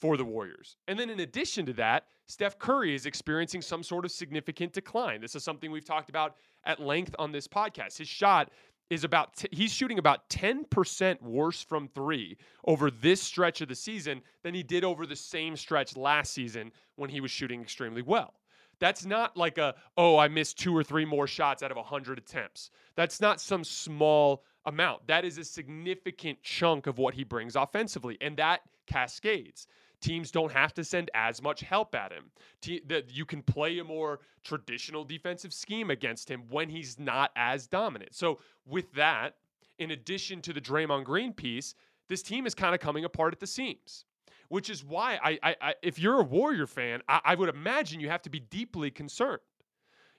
for 0.00 0.16
the 0.16 0.24
Warriors. 0.24 0.76
And 0.88 0.98
then 0.98 1.10
in 1.10 1.20
addition 1.20 1.66
to 1.66 1.72
that, 1.74 2.06
Steph 2.26 2.58
Curry 2.58 2.94
is 2.94 3.06
experiencing 3.06 3.62
some 3.62 3.82
sort 3.82 4.04
of 4.04 4.10
significant 4.10 4.72
decline. 4.72 5.20
This 5.20 5.34
is 5.34 5.44
something 5.44 5.70
we've 5.70 5.84
talked 5.84 6.08
about 6.08 6.36
at 6.64 6.80
length 6.80 7.14
on 7.18 7.32
this 7.32 7.46
podcast. 7.46 7.98
His 7.98 8.08
shot 8.08 8.50
is 8.90 9.04
about 9.04 9.36
t- 9.36 9.48
he's 9.50 9.72
shooting 9.72 9.98
about 9.98 10.28
10% 10.28 11.22
worse 11.22 11.62
from 11.62 11.88
3 11.88 12.36
over 12.66 12.90
this 12.90 13.20
stretch 13.20 13.60
of 13.60 13.68
the 13.68 13.74
season 13.74 14.20
than 14.42 14.54
he 14.54 14.62
did 14.62 14.84
over 14.84 15.06
the 15.06 15.16
same 15.16 15.56
stretch 15.56 15.96
last 15.96 16.32
season 16.32 16.70
when 16.96 17.10
he 17.10 17.20
was 17.20 17.30
shooting 17.30 17.60
extremely 17.60 18.02
well. 18.02 18.34
That's 18.80 19.04
not 19.06 19.36
like 19.36 19.58
a 19.58 19.74
oh 19.96 20.18
I 20.18 20.28
missed 20.28 20.58
two 20.58 20.76
or 20.76 20.82
three 20.82 21.04
more 21.04 21.26
shots 21.26 21.62
out 21.62 21.70
of 21.70 21.76
100 21.76 22.18
attempts. 22.18 22.70
That's 22.96 23.20
not 23.20 23.40
some 23.40 23.64
small 23.64 24.44
amount. 24.66 25.06
That 25.06 25.24
is 25.24 25.38
a 25.38 25.44
significant 25.44 26.42
chunk 26.42 26.86
of 26.86 26.98
what 26.98 27.14
he 27.14 27.24
brings 27.24 27.56
offensively 27.56 28.18
and 28.20 28.36
that 28.36 28.60
cascades 28.86 29.66
teams 30.04 30.30
don't 30.30 30.52
have 30.52 30.74
to 30.74 30.84
send 30.84 31.10
as 31.14 31.42
much 31.42 31.60
help 31.60 31.94
at 31.94 32.12
him. 32.12 32.30
Te- 32.60 32.82
that 32.86 33.10
you 33.16 33.24
can 33.24 33.42
play 33.42 33.78
a 33.78 33.84
more 33.84 34.20
traditional 34.44 35.04
defensive 35.04 35.52
scheme 35.52 35.90
against 35.90 36.30
him 36.30 36.44
when 36.50 36.68
he's 36.68 36.98
not 36.98 37.30
as 37.36 37.66
dominant. 37.66 38.14
So 38.14 38.38
with 38.66 38.92
that, 38.92 39.36
in 39.78 39.90
addition 39.90 40.42
to 40.42 40.52
the 40.52 40.60
Draymond 40.60 41.04
Green 41.04 41.32
piece, 41.32 41.74
this 42.08 42.22
team 42.22 42.46
is 42.46 42.54
kind 42.54 42.74
of 42.74 42.80
coming 42.80 43.04
apart 43.04 43.32
at 43.32 43.40
the 43.40 43.46
seams. 43.46 44.04
Which 44.48 44.68
is 44.68 44.84
why 44.84 45.18
I, 45.24 45.38
I, 45.42 45.56
I 45.60 45.74
if 45.82 45.98
you're 45.98 46.20
a 46.20 46.24
Warrior 46.24 46.66
fan, 46.66 47.00
I, 47.08 47.20
I 47.24 47.34
would 47.34 47.48
imagine 47.48 47.98
you 47.98 48.10
have 48.10 48.22
to 48.22 48.30
be 48.30 48.40
deeply 48.40 48.90
concerned. 48.90 49.40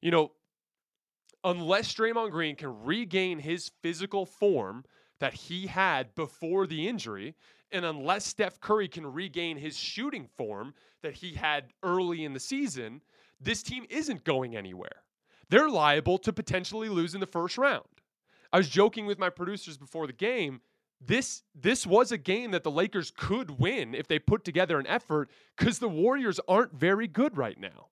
You 0.01 0.11
know, 0.11 0.31
unless 1.43 1.93
Draymond 1.93 2.31
Green 2.31 2.55
can 2.55 2.83
regain 2.83 3.37
his 3.37 3.71
physical 3.83 4.25
form 4.25 4.83
that 5.19 5.33
he 5.33 5.67
had 5.67 6.13
before 6.15 6.67
the 6.67 6.87
injury, 6.87 7.35
and 7.71 7.85
unless 7.85 8.25
Steph 8.25 8.59
Curry 8.59 8.87
can 8.87 9.05
regain 9.05 9.57
his 9.57 9.77
shooting 9.77 10.27
form 10.37 10.73
that 11.01 11.13
he 11.13 11.33
had 11.33 11.73
early 11.83 12.23
in 12.23 12.33
the 12.33 12.39
season, 12.39 13.01
this 13.39 13.63
team 13.63 13.85
isn't 13.89 14.23
going 14.23 14.55
anywhere. 14.55 15.03
They're 15.49 15.69
liable 15.69 16.17
to 16.19 16.33
potentially 16.33 16.89
lose 16.89 17.13
in 17.13 17.19
the 17.19 17.27
first 17.27 17.57
round. 17.57 17.85
I 18.51 18.57
was 18.57 18.69
joking 18.69 19.05
with 19.05 19.19
my 19.19 19.29
producers 19.29 19.77
before 19.77 20.07
the 20.07 20.13
game. 20.13 20.61
This 21.01 21.43
this 21.53 21.85
was 21.85 22.11
a 22.11 22.17
game 22.17 22.51
that 22.51 22.63
the 22.63 22.71
Lakers 22.71 23.11
could 23.11 23.59
win 23.59 23.93
if 23.93 24.07
they 24.07 24.17
put 24.17 24.45
together 24.45 24.79
an 24.79 24.87
effort 24.87 25.29
cuz 25.57 25.77
the 25.79 25.89
Warriors 25.89 26.39
aren't 26.47 26.73
very 26.73 27.07
good 27.07 27.37
right 27.37 27.59
now. 27.59 27.89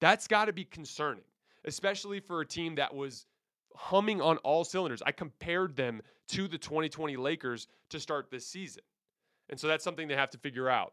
That's 0.00 0.26
got 0.26 0.46
to 0.46 0.52
be 0.52 0.64
concerning, 0.64 1.24
especially 1.64 2.20
for 2.20 2.40
a 2.40 2.46
team 2.46 2.74
that 2.74 2.94
was 2.94 3.26
humming 3.74 4.20
on 4.20 4.36
all 4.38 4.64
cylinders. 4.64 5.02
I 5.04 5.12
compared 5.12 5.76
them 5.76 6.02
to 6.28 6.48
the 6.48 6.58
2020 6.58 7.16
Lakers 7.16 7.68
to 7.90 8.00
start 8.00 8.30
this 8.30 8.46
season. 8.46 8.82
And 9.48 9.58
so 9.58 9.66
that's 9.66 9.84
something 9.84 10.08
they 10.08 10.14
have 10.14 10.30
to 10.30 10.38
figure 10.38 10.68
out. 10.68 10.92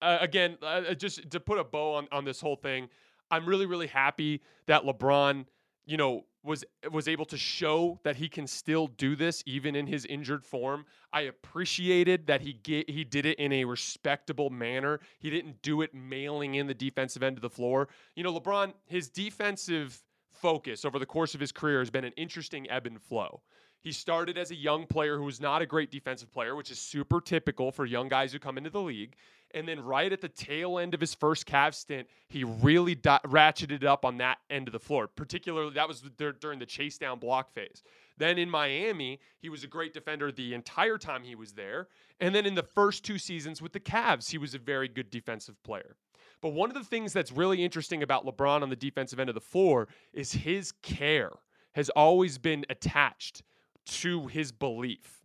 Uh, 0.00 0.18
again, 0.20 0.56
uh, 0.62 0.82
uh, 0.90 0.94
just 0.94 1.30
to 1.30 1.40
put 1.40 1.58
a 1.58 1.64
bow 1.64 1.94
on, 1.94 2.08
on 2.12 2.24
this 2.24 2.40
whole 2.40 2.56
thing, 2.56 2.88
I'm 3.30 3.46
really, 3.46 3.66
really 3.66 3.88
happy 3.88 4.42
that 4.66 4.84
LeBron, 4.84 5.46
you 5.86 5.96
know, 5.96 6.24
was 6.44 6.64
was 6.90 7.08
able 7.08 7.24
to 7.26 7.36
show 7.36 7.98
that 8.04 8.16
he 8.16 8.28
can 8.28 8.46
still 8.46 8.86
do 8.86 9.16
this 9.16 9.42
even 9.44 9.74
in 9.74 9.86
his 9.86 10.06
injured 10.06 10.44
form. 10.44 10.86
I 11.12 11.22
appreciated 11.22 12.28
that 12.28 12.40
he 12.40 12.52
get, 12.52 12.88
he 12.88 13.02
did 13.04 13.26
it 13.26 13.38
in 13.38 13.52
a 13.52 13.64
respectable 13.64 14.48
manner. 14.48 15.00
He 15.18 15.30
didn't 15.30 15.60
do 15.62 15.82
it 15.82 15.92
mailing 15.92 16.54
in 16.54 16.68
the 16.68 16.74
defensive 16.74 17.22
end 17.22 17.36
of 17.36 17.42
the 17.42 17.50
floor. 17.50 17.88
You 18.14 18.22
know, 18.22 18.38
LeBron, 18.38 18.72
his 18.86 19.08
defensive 19.08 20.00
focus 20.40 20.84
over 20.84 20.98
the 20.98 21.06
course 21.06 21.34
of 21.34 21.40
his 21.40 21.52
career 21.52 21.80
has 21.80 21.90
been 21.90 22.04
an 22.04 22.12
interesting 22.16 22.70
ebb 22.70 22.86
and 22.86 23.00
flow. 23.00 23.40
He 23.80 23.92
started 23.92 24.36
as 24.36 24.50
a 24.50 24.56
young 24.56 24.86
player 24.86 25.16
who 25.16 25.24
was 25.24 25.40
not 25.40 25.62
a 25.62 25.66
great 25.66 25.90
defensive 25.90 26.32
player, 26.32 26.56
which 26.56 26.70
is 26.70 26.78
super 26.78 27.20
typical 27.20 27.70
for 27.70 27.86
young 27.86 28.08
guys 28.08 28.32
who 28.32 28.38
come 28.38 28.58
into 28.58 28.70
the 28.70 28.82
league. 28.82 29.14
And 29.54 29.66
then 29.66 29.80
right 29.80 30.12
at 30.12 30.20
the 30.20 30.28
tail 30.28 30.78
end 30.78 30.94
of 30.94 31.00
his 31.00 31.14
first 31.14 31.46
Cavs 31.46 31.76
stint, 31.76 32.08
he 32.28 32.44
really 32.44 32.94
di- 32.94 33.20
ratcheted 33.24 33.84
up 33.84 34.04
on 34.04 34.18
that 34.18 34.38
end 34.50 34.68
of 34.68 34.72
the 34.72 34.80
floor. 34.80 35.06
Particularly, 35.06 35.72
that 35.74 35.88
was 35.88 36.02
during 36.40 36.58
the 36.58 36.66
chase 36.66 36.98
down 36.98 37.18
block 37.18 37.50
phase. 37.52 37.82
Then 38.18 38.36
in 38.36 38.50
Miami, 38.50 39.20
he 39.38 39.48
was 39.48 39.64
a 39.64 39.68
great 39.68 39.94
defender 39.94 40.32
the 40.32 40.54
entire 40.54 40.98
time 40.98 41.22
he 41.22 41.36
was 41.36 41.52
there. 41.52 41.88
And 42.20 42.34
then 42.34 42.46
in 42.46 42.56
the 42.56 42.62
first 42.62 43.04
two 43.04 43.16
seasons 43.16 43.62
with 43.62 43.72
the 43.72 43.80
Cavs, 43.80 44.28
he 44.30 44.38
was 44.38 44.54
a 44.54 44.58
very 44.58 44.88
good 44.88 45.08
defensive 45.08 45.62
player. 45.62 45.96
But 46.40 46.50
one 46.50 46.70
of 46.70 46.74
the 46.74 46.84
things 46.84 47.12
that's 47.12 47.32
really 47.32 47.64
interesting 47.64 48.02
about 48.02 48.24
LeBron 48.24 48.62
on 48.62 48.70
the 48.70 48.76
defensive 48.76 49.18
end 49.18 49.28
of 49.28 49.34
the 49.34 49.40
floor 49.40 49.88
is 50.12 50.32
his 50.32 50.72
care 50.82 51.32
has 51.72 51.88
always 51.90 52.38
been 52.38 52.64
attached 52.70 53.42
to 53.86 54.26
his 54.26 54.52
belief. 54.52 55.22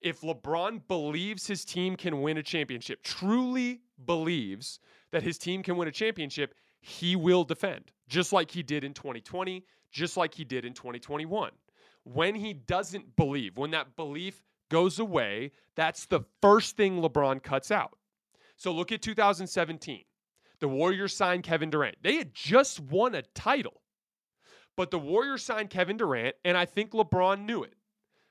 If 0.00 0.20
LeBron 0.20 0.86
believes 0.86 1.46
his 1.46 1.64
team 1.64 1.96
can 1.96 2.20
win 2.20 2.36
a 2.36 2.42
championship, 2.42 3.02
truly 3.02 3.80
believes 4.04 4.78
that 5.12 5.22
his 5.22 5.38
team 5.38 5.62
can 5.62 5.76
win 5.76 5.88
a 5.88 5.92
championship, 5.92 6.54
he 6.80 7.16
will 7.16 7.44
defend, 7.44 7.92
just 8.08 8.32
like 8.32 8.50
he 8.50 8.62
did 8.62 8.84
in 8.84 8.92
2020, 8.92 9.64
just 9.90 10.16
like 10.16 10.34
he 10.34 10.44
did 10.44 10.64
in 10.64 10.74
2021. 10.74 11.50
When 12.04 12.34
he 12.34 12.52
doesn't 12.52 13.16
believe, 13.16 13.56
when 13.56 13.70
that 13.70 13.96
belief 13.96 14.42
goes 14.68 14.98
away, 14.98 15.52
that's 15.74 16.04
the 16.04 16.20
first 16.42 16.76
thing 16.76 17.00
LeBron 17.00 17.42
cuts 17.42 17.70
out. 17.70 17.96
So 18.56 18.72
look 18.72 18.92
at 18.92 19.00
2017. 19.00 20.04
The 20.64 20.68
Warriors 20.68 21.14
signed 21.14 21.42
Kevin 21.42 21.68
Durant. 21.68 21.96
They 22.02 22.16
had 22.16 22.32
just 22.32 22.80
won 22.80 23.14
a 23.14 23.20
title, 23.20 23.82
but 24.78 24.90
the 24.90 24.98
Warriors 24.98 25.42
signed 25.42 25.68
Kevin 25.68 25.98
Durant, 25.98 26.36
and 26.42 26.56
I 26.56 26.64
think 26.64 26.92
LeBron 26.92 27.44
knew 27.44 27.62
it. 27.64 27.74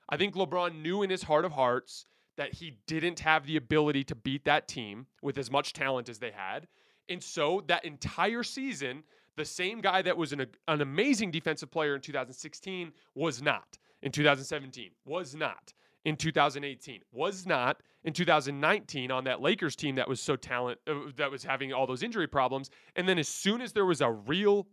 I 0.10 0.18
think 0.18 0.34
LeBron 0.34 0.82
knew 0.82 1.04
in 1.04 1.12
his 1.12 1.22
heart 1.22 1.46
of 1.46 1.52
hearts 1.52 2.08
that 2.38 2.56
he 2.56 2.80
didn't 2.88 3.20
have 3.20 3.46
the 3.46 3.56
ability 3.56 4.04
to 4.06 4.16
beat 4.16 4.46
that 4.46 4.68
team 4.68 5.06
with 5.22 5.38
as 5.38 5.52
much 5.52 5.74
talent 5.74 6.10
as 6.10 6.18
they 6.18 6.32
had. 6.32 6.68
And 7.08 7.22
so 7.22 7.64
that 7.68 7.86
entire 7.86 8.42
season, 8.42 9.04
the 9.38 9.46
same 9.46 9.80
guy 9.80 10.02
that 10.02 10.18
was 10.18 10.34
an, 10.34 10.48
an 10.68 10.82
amazing 10.82 11.30
defensive 11.30 11.70
player 11.70 11.94
in 11.94 12.02
2016 12.02 12.94
was 13.14 13.44
not. 13.44 13.78
In 14.02 14.12
2017, 14.12 14.90
was 15.06 15.36
not. 15.36 15.72
In 16.06 16.18
2018, 16.18 17.02
was 17.12 17.46
not. 17.46 17.82
In 18.04 18.12
2019, 18.12 19.12
on 19.12 19.24
that 19.24 19.42
Lakers 19.42 19.76
team 19.76 19.96
that 19.96 20.08
was 20.08 20.20
so 20.20 20.36
talent, 20.36 20.80
uh, 20.86 20.96
that 21.16 21.32
was 21.32 21.44
having 21.44 21.72
all 21.72 21.88
those 21.88 22.04
injury 22.04 22.28
problems. 22.28 22.70
And 22.98 23.08
then 23.08 23.18
as 23.18 23.30
soon 23.30 23.62
as 23.62 23.72
there 23.72 23.86
was 23.86 24.02
a 24.02 24.12
real 24.12 24.68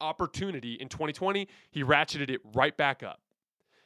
opportunity 0.00 0.74
in 0.74 0.88
2020, 0.88 1.46
he 1.70 1.84
ratcheted 1.84 2.30
it 2.30 2.40
right 2.54 2.76
back 2.76 3.02
up. 3.02 3.20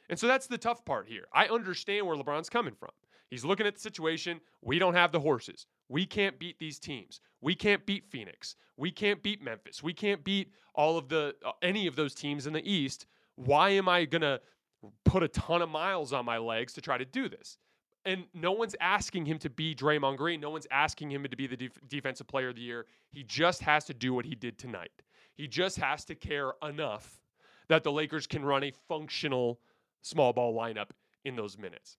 And 0.09 0.17
so 0.17 0.27
that's 0.27 0.47
the 0.47 0.57
tough 0.57 0.83
part 0.83 1.07
here. 1.07 1.25
I 1.33 1.47
understand 1.47 2.07
where 2.07 2.17
LeBron's 2.17 2.49
coming 2.49 2.73
from. 2.73 2.89
He's 3.29 3.45
looking 3.45 3.65
at 3.65 3.75
the 3.75 3.81
situation. 3.81 4.41
We 4.61 4.79
don't 4.79 4.93
have 4.93 5.11
the 5.11 5.19
horses. 5.19 5.65
We 5.89 6.05
can't 6.05 6.37
beat 6.37 6.59
these 6.59 6.77
teams. 6.79 7.19
We 7.41 7.55
can't 7.55 7.85
beat 7.85 8.05
Phoenix. 8.05 8.55
We 8.77 8.91
can't 8.91 9.23
beat 9.23 9.41
Memphis. 9.41 9.81
We 9.81 9.93
can't 9.93 10.23
beat 10.23 10.51
all 10.75 10.97
of 10.97 11.09
the 11.09 11.35
uh, 11.45 11.51
any 11.61 11.87
of 11.87 11.95
those 11.95 12.13
teams 12.13 12.47
in 12.47 12.53
the 12.53 12.67
East. 12.67 13.05
Why 13.35 13.71
am 13.71 13.89
I 13.89 14.05
going 14.05 14.21
to 14.21 14.39
put 15.05 15.23
a 15.23 15.27
ton 15.27 15.61
of 15.61 15.69
miles 15.69 16.13
on 16.13 16.25
my 16.25 16.37
legs 16.37 16.73
to 16.73 16.81
try 16.81 16.97
to 16.97 17.05
do 17.05 17.29
this. 17.29 17.57
And 18.05 18.25
no 18.33 18.51
one's 18.51 18.75
asking 18.81 19.25
him 19.25 19.39
to 19.39 19.49
be 19.49 19.73
Draymond 19.73 20.17
Green. 20.17 20.41
No 20.41 20.49
one's 20.49 20.67
asking 20.71 21.11
him 21.11 21.23
to 21.23 21.35
be 21.37 21.47
the 21.47 21.55
def- 21.55 21.79
defensive 21.87 22.27
player 22.27 22.49
of 22.49 22.55
the 22.55 22.61
year. 22.61 22.85
He 23.11 23.23
just 23.23 23.61
has 23.61 23.85
to 23.85 23.93
do 23.93 24.13
what 24.13 24.25
he 24.25 24.35
did 24.35 24.57
tonight. 24.57 24.91
He 25.35 25.47
just 25.47 25.77
has 25.77 26.03
to 26.05 26.15
care 26.15 26.51
enough 26.61 27.21
that 27.69 27.83
the 27.83 27.91
Lakers 27.91 28.27
can 28.27 28.43
run 28.43 28.63
a 28.63 28.71
functional 28.89 29.59
small 30.01 30.33
ball 30.33 30.53
lineup 30.53 30.89
in 31.23 31.35
those 31.35 31.57
minutes. 31.57 31.97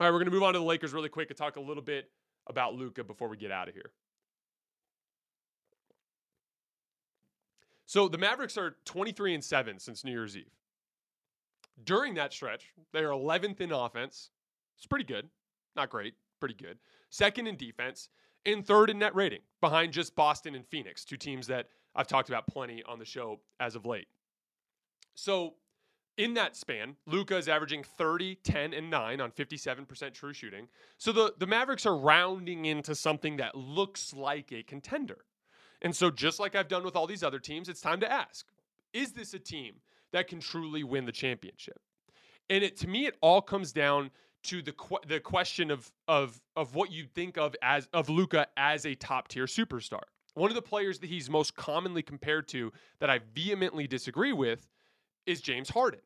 All 0.00 0.06
right, 0.06 0.12
we're 0.12 0.18
going 0.18 0.26
to 0.26 0.32
move 0.32 0.42
on 0.42 0.54
to 0.54 0.58
the 0.58 0.64
Lakers 0.64 0.92
really 0.92 1.08
quick 1.08 1.30
and 1.30 1.36
talk 1.36 1.56
a 1.56 1.60
little 1.60 1.82
bit 1.82 2.10
about 2.48 2.74
Luka 2.74 3.04
before 3.04 3.28
we 3.28 3.36
get 3.36 3.52
out 3.52 3.68
of 3.68 3.74
here. 3.74 3.92
So 7.86 8.08
the 8.08 8.18
Mavericks 8.18 8.58
are 8.58 8.76
23 8.84 9.34
and 9.34 9.44
7 9.44 9.78
since 9.78 10.04
New 10.04 10.10
Year's 10.10 10.36
Eve. 10.36 10.50
During 11.82 12.14
that 12.14 12.32
stretch, 12.32 12.72
they 12.92 13.00
are 13.00 13.10
11th 13.10 13.60
in 13.60 13.72
offense. 13.72 14.30
It's 14.76 14.86
pretty 14.86 15.04
good. 15.04 15.28
Not 15.74 15.90
great, 15.90 16.14
pretty 16.40 16.54
good. 16.54 16.78
Second 17.10 17.46
in 17.46 17.56
defense 17.56 18.08
and 18.46 18.64
third 18.64 18.90
in 18.90 18.98
net 18.98 19.14
rating, 19.14 19.40
behind 19.60 19.92
just 19.92 20.14
Boston 20.14 20.54
and 20.54 20.66
Phoenix, 20.66 21.04
two 21.04 21.16
teams 21.16 21.46
that 21.48 21.68
I've 21.94 22.06
talked 22.06 22.28
about 22.28 22.46
plenty 22.46 22.82
on 22.84 22.98
the 22.98 23.04
show 23.04 23.40
as 23.58 23.74
of 23.74 23.86
late. 23.86 24.06
So 25.14 25.54
in 26.16 26.34
that 26.34 26.56
span, 26.56 26.96
Luka 27.06 27.36
is 27.36 27.48
averaging 27.48 27.82
30, 27.82 28.36
10, 28.36 28.72
and 28.74 28.90
9 28.90 29.20
on 29.20 29.30
57% 29.30 30.12
true 30.12 30.32
shooting. 30.32 30.68
So 30.98 31.12
the, 31.12 31.34
the 31.38 31.46
Mavericks 31.46 31.86
are 31.86 31.96
rounding 31.96 32.66
into 32.66 32.94
something 32.94 33.36
that 33.38 33.56
looks 33.56 34.12
like 34.12 34.52
a 34.52 34.62
contender. 34.62 35.24
And 35.82 35.94
so, 35.94 36.10
just 36.10 36.40
like 36.40 36.54
I've 36.54 36.68
done 36.68 36.82
with 36.82 36.96
all 36.96 37.06
these 37.06 37.22
other 37.22 37.38
teams, 37.38 37.68
it's 37.68 37.80
time 37.80 38.00
to 38.00 38.10
ask 38.10 38.46
is 38.94 39.12
this 39.12 39.34
a 39.34 39.38
team 39.38 39.74
that 40.14 40.28
can 40.28 40.40
truly 40.40 40.82
win 40.82 41.04
the 41.04 41.12
championship? 41.12 41.78
And 42.48 42.64
it, 42.64 42.76
to 42.78 42.88
me, 42.88 43.06
it 43.06 43.16
all 43.20 43.42
comes 43.42 43.72
down 43.72 44.10
to 44.44 44.62
the 44.62 44.74
the 45.06 45.20
question 45.20 45.70
of 45.70 45.90
of 46.06 46.40
of 46.56 46.74
what 46.74 46.92
you 46.92 47.06
think 47.14 47.36
of 47.36 47.54
as 47.62 47.88
of 47.92 48.08
Luka 48.08 48.46
as 48.56 48.86
a 48.86 48.94
top 48.94 49.28
tier 49.28 49.46
superstar. 49.46 50.02
One 50.34 50.50
of 50.50 50.54
the 50.54 50.62
players 50.62 50.98
that 51.00 51.08
he's 51.08 51.30
most 51.30 51.54
commonly 51.54 52.02
compared 52.02 52.48
to 52.48 52.72
that 53.00 53.08
I 53.08 53.20
vehemently 53.34 53.86
disagree 53.86 54.32
with 54.32 54.66
is 55.26 55.40
James 55.40 55.70
Harden. 55.70 56.00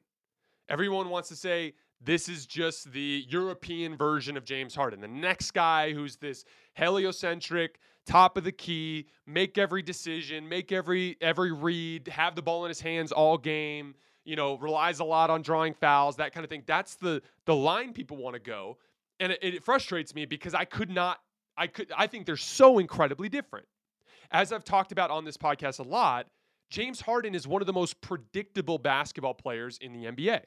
Everyone 0.68 1.08
wants 1.08 1.28
to 1.30 1.36
say 1.36 1.74
this 2.00 2.28
is 2.28 2.46
just 2.46 2.92
the 2.92 3.24
European 3.28 3.96
version 3.96 4.36
of 4.36 4.44
James 4.44 4.74
Harden, 4.74 5.00
the 5.00 5.08
next 5.08 5.52
guy 5.52 5.92
who's 5.92 6.16
this 6.16 6.44
heliocentric, 6.74 7.80
top 8.08 8.36
of 8.36 8.44
the 8.44 8.52
key, 8.52 9.06
make 9.26 9.58
every 9.58 9.82
decision, 9.82 10.48
make 10.48 10.72
every 10.72 11.16
every 11.20 11.52
read, 11.52 12.08
have 12.08 12.34
the 12.34 12.42
ball 12.42 12.64
in 12.64 12.70
his 12.70 12.80
hands 12.80 13.12
all 13.12 13.38
game, 13.38 13.94
you 14.24 14.34
know, 14.34 14.56
relies 14.58 15.00
a 15.00 15.04
lot 15.04 15.30
on 15.30 15.42
drawing 15.42 15.74
fouls, 15.74 16.16
that 16.16 16.32
kind 16.32 16.44
of 16.44 16.50
thing. 16.50 16.64
That's 16.66 16.96
the 16.96 17.22
the 17.44 17.54
line 17.54 17.92
people 17.92 18.16
want 18.16 18.34
to 18.34 18.40
go. 18.40 18.78
And 19.20 19.32
it, 19.32 19.38
it 19.42 19.64
frustrates 19.64 20.14
me 20.14 20.24
because 20.24 20.54
I 20.54 20.64
could 20.64 20.90
not 20.90 21.20
I 21.56 21.66
could 21.66 21.92
I 21.96 22.06
think 22.06 22.26
they're 22.26 22.36
so 22.36 22.78
incredibly 22.78 23.28
different. 23.28 23.66
As 24.30 24.52
I've 24.52 24.64
talked 24.64 24.92
about 24.92 25.10
on 25.10 25.24
this 25.24 25.36
podcast 25.36 25.78
a 25.78 25.82
lot, 25.82 26.26
James 26.70 27.00
Harden 27.00 27.34
is 27.34 27.46
one 27.46 27.62
of 27.62 27.66
the 27.66 27.72
most 27.72 28.00
predictable 28.00 28.78
basketball 28.78 29.34
players 29.34 29.78
in 29.78 29.92
the 29.92 30.10
NBA. 30.10 30.42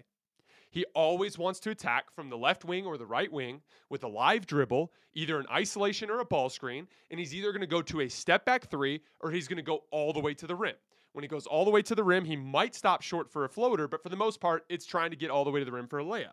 He 0.71 0.85
always 0.95 1.37
wants 1.37 1.59
to 1.61 1.69
attack 1.69 2.11
from 2.15 2.29
the 2.29 2.37
left 2.37 2.63
wing 2.63 2.85
or 2.85 2.97
the 2.97 3.05
right 3.05 3.31
wing 3.31 3.61
with 3.89 4.03
a 4.05 4.07
live 4.07 4.47
dribble, 4.47 4.91
either 5.13 5.37
an 5.37 5.45
isolation 5.51 6.09
or 6.09 6.21
a 6.21 6.25
ball 6.25 6.49
screen, 6.49 6.87
and 7.11 7.19
he's 7.19 7.35
either 7.35 7.51
going 7.51 7.61
to 7.61 7.67
go 7.67 7.81
to 7.81 8.01
a 8.01 8.09
step 8.09 8.45
back 8.45 8.69
three 8.69 9.01
or 9.19 9.31
he's 9.31 9.49
going 9.49 9.57
to 9.57 9.63
go 9.63 9.83
all 9.91 10.13
the 10.13 10.21
way 10.21 10.33
to 10.33 10.47
the 10.47 10.55
rim. 10.55 10.75
When 11.11 11.23
he 11.23 11.27
goes 11.27 11.45
all 11.45 11.65
the 11.65 11.71
way 11.71 11.81
to 11.81 11.93
the 11.93 12.05
rim, 12.05 12.23
he 12.23 12.37
might 12.37 12.73
stop 12.73 13.01
short 13.01 13.29
for 13.29 13.43
a 13.43 13.49
floater, 13.49 13.89
but 13.89 14.01
for 14.01 14.07
the 14.07 14.15
most 14.15 14.39
part, 14.39 14.63
it's 14.69 14.85
trying 14.85 15.09
to 15.09 15.17
get 15.17 15.29
all 15.29 15.43
the 15.43 15.51
way 15.51 15.59
to 15.59 15.65
the 15.65 15.71
rim 15.73 15.87
for 15.87 15.99
a 15.99 16.05
layup. 16.05 16.31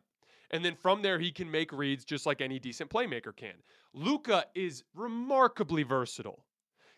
And 0.53 0.65
then 0.65 0.77
from 0.77 1.03
there, 1.03 1.19
he 1.19 1.33
can 1.33 1.51
make 1.51 1.73
reads 1.73 2.05
just 2.05 2.25
like 2.25 2.41
any 2.41 2.61
decent 2.61 2.91
playmaker 2.91 3.35
can. 3.35 3.55
Luka 3.93 4.45
is 4.55 4.85
remarkably 4.95 5.83
versatile. 5.83 6.45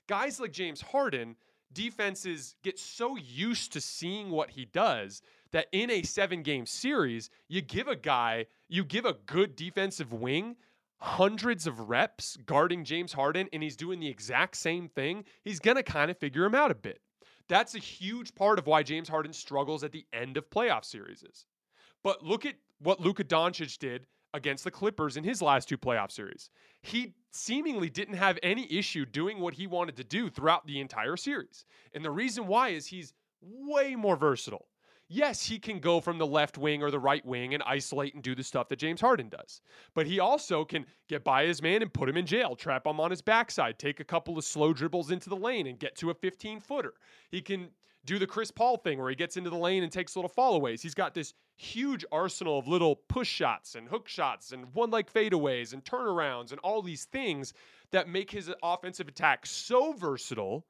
Guys 0.08 0.38
like 0.38 0.52
James 0.52 0.82
Harden, 0.82 1.36
defenses 1.72 2.54
get 2.62 2.78
so 2.78 3.16
used 3.16 3.72
to 3.72 3.80
seeing 3.80 4.30
what 4.30 4.50
he 4.50 4.66
does 4.66 5.22
that 5.52 5.66
in 5.72 5.90
a 5.90 6.02
seven 6.02 6.42
game 6.42 6.66
series, 6.66 7.30
you 7.48 7.60
give 7.60 7.88
a 7.88 7.96
guy, 7.96 8.46
you 8.68 8.84
give 8.84 9.04
a 9.04 9.16
good 9.26 9.56
defensive 9.56 10.12
wing 10.12 10.56
hundreds 11.00 11.66
of 11.66 11.88
reps 11.88 12.36
guarding 12.44 12.84
James 12.84 13.12
Harden 13.12 13.48
and 13.52 13.62
he's 13.62 13.76
doing 13.76 14.00
the 14.00 14.08
exact 14.08 14.56
same 14.56 14.88
thing, 14.88 15.24
he's 15.42 15.58
going 15.58 15.76
to 15.76 15.82
kind 15.82 16.10
of 16.10 16.18
figure 16.18 16.44
him 16.44 16.54
out 16.54 16.70
a 16.70 16.74
bit. 16.74 17.00
That's 17.48 17.74
a 17.74 17.78
huge 17.78 18.34
part 18.34 18.58
of 18.58 18.66
why 18.66 18.82
James 18.82 19.08
Harden 19.08 19.32
struggles 19.32 19.82
at 19.82 19.92
the 19.92 20.06
end 20.12 20.36
of 20.36 20.48
playoff 20.50 20.84
series. 20.84 21.24
But 22.04 22.22
look 22.22 22.46
at 22.46 22.54
what 22.78 23.00
Luka 23.00 23.24
Doncic 23.24 23.78
did 23.78 24.06
against 24.34 24.62
the 24.62 24.70
Clippers 24.70 25.16
in 25.16 25.24
his 25.24 25.42
last 25.42 25.68
two 25.68 25.78
playoff 25.78 26.12
series. 26.12 26.50
He 26.82 27.14
seemingly 27.32 27.90
didn't 27.90 28.14
have 28.14 28.38
any 28.42 28.70
issue 28.72 29.04
doing 29.04 29.40
what 29.40 29.54
he 29.54 29.66
wanted 29.66 29.96
to 29.96 30.04
do 30.04 30.30
throughout 30.30 30.66
the 30.66 30.80
entire 30.80 31.16
series. 31.16 31.64
And 31.94 32.04
the 32.04 32.10
reason 32.10 32.46
why 32.46 32.68
is 32.68 32.86
he's 32.86 33.12
way 33.40 33.96
more 33.96 34.16
versatile 34.16 34.66
yes, 35.10 35.44
he 35.44 35.58
can 35.58 35.80
go 35.80 36.00
from 36.00 36.16
the 36.16 36.26
left 36.26 36.56
wing 36.56 36.82
or 36.82 36.90
the 36.90 36.98
right 36.98 37.24
wing 37.26 37.52
and 37.52 37.62
isolate 37.64 38.14
and 38.14 38.22
do 38.22 38.34
the 38.34 38.44
stuff 38.44 38.68
that 38.68 38.78
James 38.78 39.00
Harden 39.00 39.28
does. 39.28 39.60
But 39.92 40.06
he 40.06 40.20
also 40.20 40.64
can 40.64 40.86
get 41.08 41.24
by 41.24 41.44
his 41.44 41.60
man 41.60 41.82
and 41.82 41.92
put 41.92 42.08
him 42.08 42.16
in 42.16 42.24
jail, 42.24 42.56
trap 42.56 42.86
him 42.86 43.00
on 43.00 43.10
his 43.10 43.20
backside, 43.20 43.78
take 43.78 44.00
a 44.00 44.04
couple 44.04 44.38
of 44.38 44.44
slow 44.44 44.72
dribbles 44.72 45.10
into 45.10 45.28
the 45.28 45.36
lane 45.36 45.66
and 45.66 45.78
get 45.78 45.96
to 45.96 46.10
a 46.10 46.14
15 46.14 46.60
footer. 46.60 46.94
He 47.30 47.42
can 47.42 47.68
do 48.06 48.18
the 48.18 48.26
Chris 48.26 48.50
Paul 48.50 48.78
thing 48.78 48.98
where 48.98 49.10
he 49.10 49.16
gets 49.16 49.36
into 49.36 49.50
the 49.50 49.56
lane 49.56 49.82
and 49.82 49.92
takes 49.92 50.16
little 50.16 50.30
fallaways. 50.30 50.80
He's 50.80 50.94
got 50.94 51.12
this 51.12 51.34
huge 51.56 52.04
arsenal 52.10 52.58
of 52.58 52.66
little 52.66 52.96
push 53.08 53.28
shots 53.28 53.74
and 53.74 53.88
hook 53.88 54.08
shots 54.08 54.52
and 54.52 54.72
one 54.72 54.90
leg 54.90 55.10
fadeaways 55.12 55.74
and 55.74 55.84
turnarounds 55.84 56.52
and 56.52 56.60
all 56.60 56.80
these 56.80 57.04
things 57.04 57.52
that 57.90 58.08
make 58.08 58.30
his 58.30 58.50
offensive 58.62 59.08
attack 59.08 59.44
so 59.44 59.92
versatile 59.92 60.64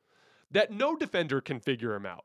that 0.50 0.72
no 0.72 0.96
defender 0.96 1.40
can 1.40 1.60
figure 1.60 1.94
him 1.94 2.06
out 2.06 2.24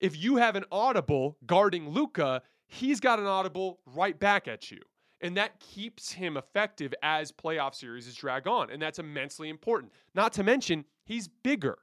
if 0.00 0.16
you 0.16 0.36
have 0.36 0.56
an 0.56 0.64
audible 0.70 1.36
guarding 1.46 1.90
Luka, 1.90 2.42
he's 2.66 3.00
got 3.00 3.18
an 3.18 3.26
audible 3.26 3.80
right 3.86 4.18
back 4.18 4.48
at 4.48 4.70
you. 4.70 4.80
And 5.20 5.36
that 5.36 5.58
keeps 5.60 6.12
him 6.12 6.36
effective 6.36 6.92
as 7.02 7.32
playoff 7.32 7.74
series 7.74 8.06
is 8.06 8.14
drag 8.14 8.46
on. 8.46 8.70
And 8.70 8.80
that's 8.80 8.98
immensely 8.98 9.48
important. 9.48 9.92
Not 10.14 10.32
to 10.34 10.42
mention, 10.42 10.84
he's 11.04 11.28
bigger. 11.28 11.78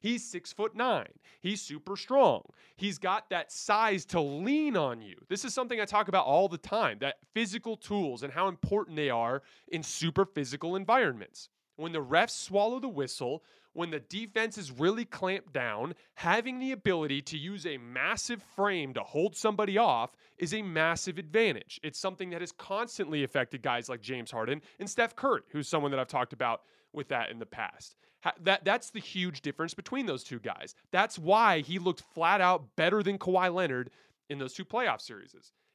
He's 0.00 0.22
six 0.22 0.52
foot 0.52 0.76
nine. 0.76 1.08
He's 1.40 1.62
super 1.62 1.96
strong. 1.96 2.42
He's 2.76 2.98
got 2.98 3.30
that 3.30 3.50
size 3.50 4.04
to 4.06 4.20
lean 4.20 4.76
on 4.76 5.00
you. 5.00 5.16
This 5.30 5.46
is 5.46 5.54
something 5.54 5.80
I 5.80 5.86
talk 5.86 6.08
about 6.08 6.26
all 6.26 6.46
the 6.46 6.58
time 6.58 6.98
that 7.00 7.16
physical 7.32 7.74
tools 7.74 8.22
and 8.22 8.30
how 8.30 8.48
important 8.48 8.96
they 8.96 9.08
are 9.08 9.42
in 9.68 9.82
super 9.82 10.26
physical 10.26 10.76
environments. 10.76 11.48
When 11.76 11.92
the 11.92 12.04
refs 12.04 12.30
swallow 12.30 12.80
the 12.80 12.88
whistle, 12.88 13.44
when 13.74 13.90
the 13.90 14.00
defense 14.00 14.56
is 14.56 14.70
really 14.72 15.04
clamped 15.04 15.52
down, 15.52 15.94
having 16.14 16.58
the 16.58 16.72
ability 16.72 17.20
to 17.22 17.36
use 17.36 17.66
a 17.66 17.76
massive 17.76 18.42
frame 18.56 18.94
to 18.94 19.00
hold 19.02 19.36
somebody 19.36 19.76
off 19.76 20.16
is 20.38 20.54
a 20.54 20.62
massive 20.62 21.18
advantage. 21.18 21.78
It's 21.82 21.98
something 21.98 22.30
that 22.30 22.40
has 22.40 22.52
constantly 22.52 23.24
affected 23.24 23.62
guys 23.62 23.88
like 23.88 24.00
James 24.00 24.30
Harden 24.30 24.62
and 24.78 24.88
Steph 24.88 25.14
Curry, 25.14 25.42
who's 25.50 25.68
someone 25.68 25.90
that 25.90 26.00
I've 26.00 26.08
talked 26.08 26.32
about 26.32 26.62
with 26.92 27.08
that 27.08 27.30
in 27.30 27.38
the 27.38 27.46
past. 27.46 27.96
That 28.40 28.64
that's 28.64 28.90
the 28.90 29.00
huge 29.00 29.42
difference 29.42 29.74
between 29.74 30.06
those 30.06 30.24
two 30.24 30.38
guys. 30.38 30.74
That's 30.92 31.18
why 31.18 31.60
he 31.60 31.78
looked 31.78 32.02
flat 32.14 32.40
out 32.40 32.74
better 32.74 33.02
than 33.02 33.18
Kawhi 33.18 33.52
Leonard 33.52 33.90
in 34.30 34.38
those 34.38 34.54
two 34.54 34.64
playoff 34.64 35.02
series. 35.02 35.34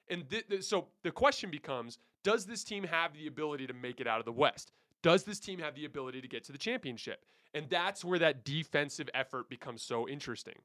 And 0.09 0.27
th- 0.27 0.47
th- 0.47 0.63
so 0.63 0.87
the 1.03 1.11
question 1.11 1.51
becomes, 1.51 1.99
does 2.23 2.45
this 2.45 2.63
team 2.63 2.83
have 2.85 3.13
the 3.13 3.27
ability 3.27 3.67
to 3.67 3.73
make 3.73 3.99
it 3.99 4.07
out 4.07 4.17
of 4.17 4.25
the 4.25 4.31
West? 4.31 4.71
Does 5.03 5.23
this 5.23 5.39
team 5.39 5.59
have 5.59 5.75
the 5.75 5.85
ability 5.85 6.21
to 6.21 6.27
get 6.27 6.43
to 6.45 6.51
the 6.51 6.57
championship? 6.57 7.23
And 7.53 7.69
that's 7.69 8.05
where 8.05 8.19
that 8.19 8.43
defensive 8.43 9.09
effort 9.13 9.49
becomes 9.49 9.81
so 9.81 10.07
interesting. 10.07 10.61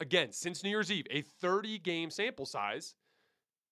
Again, 0.00 0.32
since 0.32 0.64
New 0.64 0.70
Year's 0.70 0.90
Eve, 0.90 1.06
a 1.10 1.20
30 1.20 1.78
game 1.78 2.10
sample 2.10 2.46
size, 2.46 2.94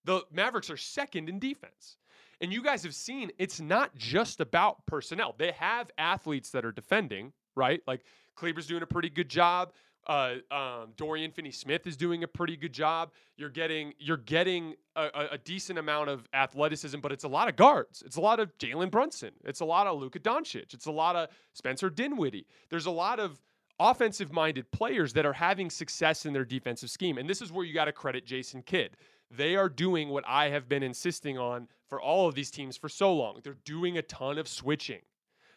the 0.05 0.23
Mavericks 0.31 0.71
are 0.71 0.77
second 0.77 1.29
in 1.29 1.39
defense. 1.39 1.97
And 2.41 2.53
you 2.53 2.63
guys 2.63 2.83
have 2.85 2.95
seen 2.95 3.31
it's 3.39 3.61
not 3.61 3.97
just 3.97 4.41
about 4.41 4.85
personnel. 4.87 5.35
They 5.37 5.53
have 5.53 5.91
athletes 5.99 6.51
that 6.51 6.65
are 6.65 6.73
defending, 6.73 7.33
right? 7.57 7.81
Like 7.87 8.05
Kleber's 8.37 8.67
doing 8.67 8.83
a 8.83 8.87
pretty 8.87 9.11
good 9.11 9.29
job. 9.29 9.73
Uh, 10.09 10.37
um, 10.51 10.93
Dorian 10.97 11.31
Finney-Smith 11.31 11.87
is 11.87 11.95
doing 11.95 12.25
a 12.25 12.29
pretty 12.29 12.57
good 12.57 12.73
job. 12.73 13.11
You're 13.37 13.51
getting 13.51 13.93
you're 13.99 14.17
getting 14.17 14.75
a, 14.97 15.29
a, 15.33 15.39
decent 15.39 15.79
amount 15.79 16.09
of 16.09 16.27
athleticism, 16.33 17.01
but 17.01 17.13
it's 17.13 17.25
a 17.25 17.29
lot 17.29 17.49
of 17.49 17.57
guards. 17.57 18.03
It's 18.07 18.17
a 18.17 18.21
lot 18.21 18.41
of 18.41 18.57
Jalen 18.57 18.91
Brunson. 18.91 19.33
It's 19.45 19.61
a 19.61 19.67
lot 19.67 19.87
of 19.87 20.01
Luka 20.01 20.19
Doncic. 20.19 20.73
It's 20.73 20.87
a 20.87 20.91
lot 20.91 21.15
of 21.15 21.29
Spencer 21.53 21.91
Dinwiddie. 21.91 22.47
There's 22.71 22.87
a 22.87 22.91
lot 22.91 23.21
of 23.21 23.39
offensive 23.79 24.33
minded 24.33 24.71
players 24.71 25.13
that 25.13 25.27
are 25.27 25.33
having 25.35 25.69
success 25.69 26.25
in 26.25 26.33
their 26.33 26.45
defensive 26.45 26.89
scheme, 26.89 27.19
and 27.19 27.29
this 27.29 27.43
is 27.43 27.53
where 27.53 27.67
you 27.67 27.75
got 27.75 27.85
to 27.85 27.93
credit 27.93 28.25
Jason 28.25 28.63
Kidd. 28.63 28.97
They 29.31 29.57
are 29.57 29.69
doing 29.69 30.09
what 30.09 30.25
I 30.27 30.49
have 30.49 30.71
been 30.71 30.83
insisting 30.83 31.37
on 31.37 31.69
for 31.87 32.01
all 32.01 32.27
of 32.27 32.35
these 32.35 32.51
teams 32.51 32.79
for 32.79 32.89
so 32.89 33.13
long. 33.13 33.41
They're 33.43 33.59
doing 33.65 33.99
a 33.99 34.03
ton 34.03 34.39
of 34.39 34.49
switching. 34.49 35.01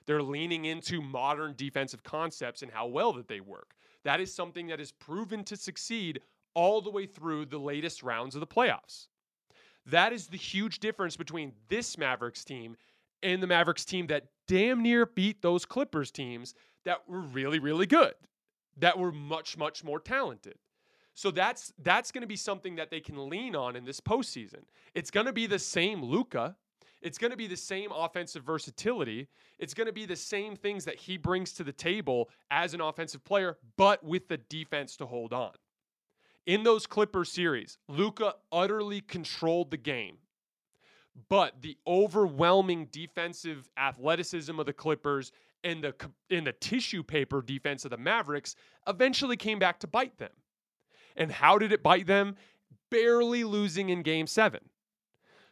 They're 0.06 0.22
leaning 0.22 0.66
into 0.66 1.02
modern 1.02 1.54
defensive 1.56 2.04
concepts 2.04 2.64
and 2.64 2.72
how 2.72 2.88
well 2.88 3.14
that 3.14 3.30
they 3.30 3.40
work. 3.40 3.76
That 4.04 4.20
is 4.20 4.34
something 4.34 4.68
that 4.68 4.80
is 4.80 4.92
proven 4.92 5.44
to 5.46 5.56
succeed 5.56 6.22
all 6.54 6.82
the 6.82 6.90
way 6.90 7.06
through 7.06 7.46
the 7.46 7.58
latest 7.58 8.04
rounds 8.04 8.36
of 8.36 8.42
the 8.42 8.48
playoffs. 8.48 9.08
That 9.86 10.14
is 10.14 10.28
the 10.28 10.38
huge 10.38 10.80
difference 10.80 11.16
between 11.16 11.54
this 11.68 11.98
Mavericks 11.98 12.44
team 12.44 12.76
and 13.24 13.42
the 13.42 13.48
Mavericks 13.48 13.86
team 13.86 14.08
that 14.08 14.28
damn 14.48 14.82
near 14.82 15.06
beat 15.06 15.42
those 15.42 15.66
Clippers 15.66 16.12
teams 16.12 16.54
that 16.86 17.08
were 17.08 17.22
really, 17.22 17.60
really 17.60 17.86
good, 17.86 18.14
that 18.78 18.98
were 18.98 19.12
much, 19.12 19.58
much 19.58 19.84
more 19.84 20.00
talented. 20.00 20.56
So 21.14 21.30
that's 21.30 21.74
that's 21.84 22.12
going 22.12 22.22
to 22.22 22.28
be 22.28 22.36
something 22.36 22.76
that 22.78 22.90
they 22.90 23.00
can 23.00 23.30
lean 23.30 23.56
on 23.56 23.76
in 23.76 23.86
this 23.86 24.00
postseason. 24.00 24.64
It's 24.96 25.12
going 25.12 25.26
to 25.26 25.34
be 25.34 25.46
the 25.46 25.60
same 25.60 26.04
Luka. 26.04 26.56
It's 27.02 27.18
going 27.18 27.32
to 27.32 27.38
be 27.38 27.48
the 27.48 27.58
same 27.58 27.92
offensive 27.92 28.44
versatility. 28.44 29.28
It's 29.58 29.74
going 29.74 29.88
to 29.88 29.94
be 29.94 30.06
the 30.06 30.16
same 30.16 30.56
things 30.56 30.86
that 30.86 30.96
he 30.96 31.18
brings 31.18 31.52
to 31.54 31.64
the 31.64 31.72
table 31.72 32.30
as 32.52 32.74
an 32.74 32.82
offensive 32.82 33.24
player, 33.24 33.58
but 33.78 34.04
with 34.04 34.28
the 34.28 34.38
defense 34.38 34.96
to 34.98 35.06
hold 35.06 35.34
on. 35.34 35.52
In 36.46 36.64
those 36.64 36.86
Clippers 36.88 37.32
series, 37.32 37.78
Luka 37.88 38.36
utterly 38.52 39.02
controlled 39.02 39.72
the 39.72 39.78
game. 39.78 40.18
But 41.30 41.62
the 41.62 41.78
overwhelming 41.86 42.88
defensive 42.92 43.70
athleticism 43.78 44.60
of 44.60 44.66
the 44.66 44.74
Clippers 44.74 45.32
and 45.64 45.84
the 45.84 45.94
in 46.30 46.46
the 46.46 46.54
tissue 46.54 47.04
paper 47.04 47.42
defense 47.42 47.86
of 47.86 47.92
the 47.92 47.98
Mavericks 47.98 48.56
eventually 48.88 49.38
came 49.38 49.60
back 49.60 49.80
to 49.82 49.88
bite 49.88 50.18
them. 50.18 50.32
And 51.16 51.32
how 51.32 51.58
did 51.58 51.72
it 51.72 51.84
bite 51.84 52.08
them? 52.08 52.36
Barely 52.90 53.44
losing 53.44 53.90
in 53.90 54.02
game 54.02 54.26
7. 54.26 54.62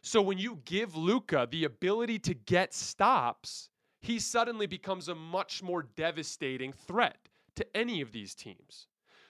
So 0.02 0.22
when 0.22 0.38
you 0.38 0.60
give 0.64 0.96
Luka 0.96 1.46
the 1.50 1.64
ability 1.64 2.18
to 2.20 2.34
get 2.34 2.72
stops, 2.72 3.68
he 4.00 4.18
suddenly 4.18 4.66
becomes 4.66 5.08
a 5.08 5.14
much 5.14 5.62
more 5.62 5.82
devastating 5.82 6.72
threat 6.72 7.28
to 7.56 7.76
any 7.76 8.00
of 8.00 8.12
these 8.12 8.34
teams. 8.34 8.86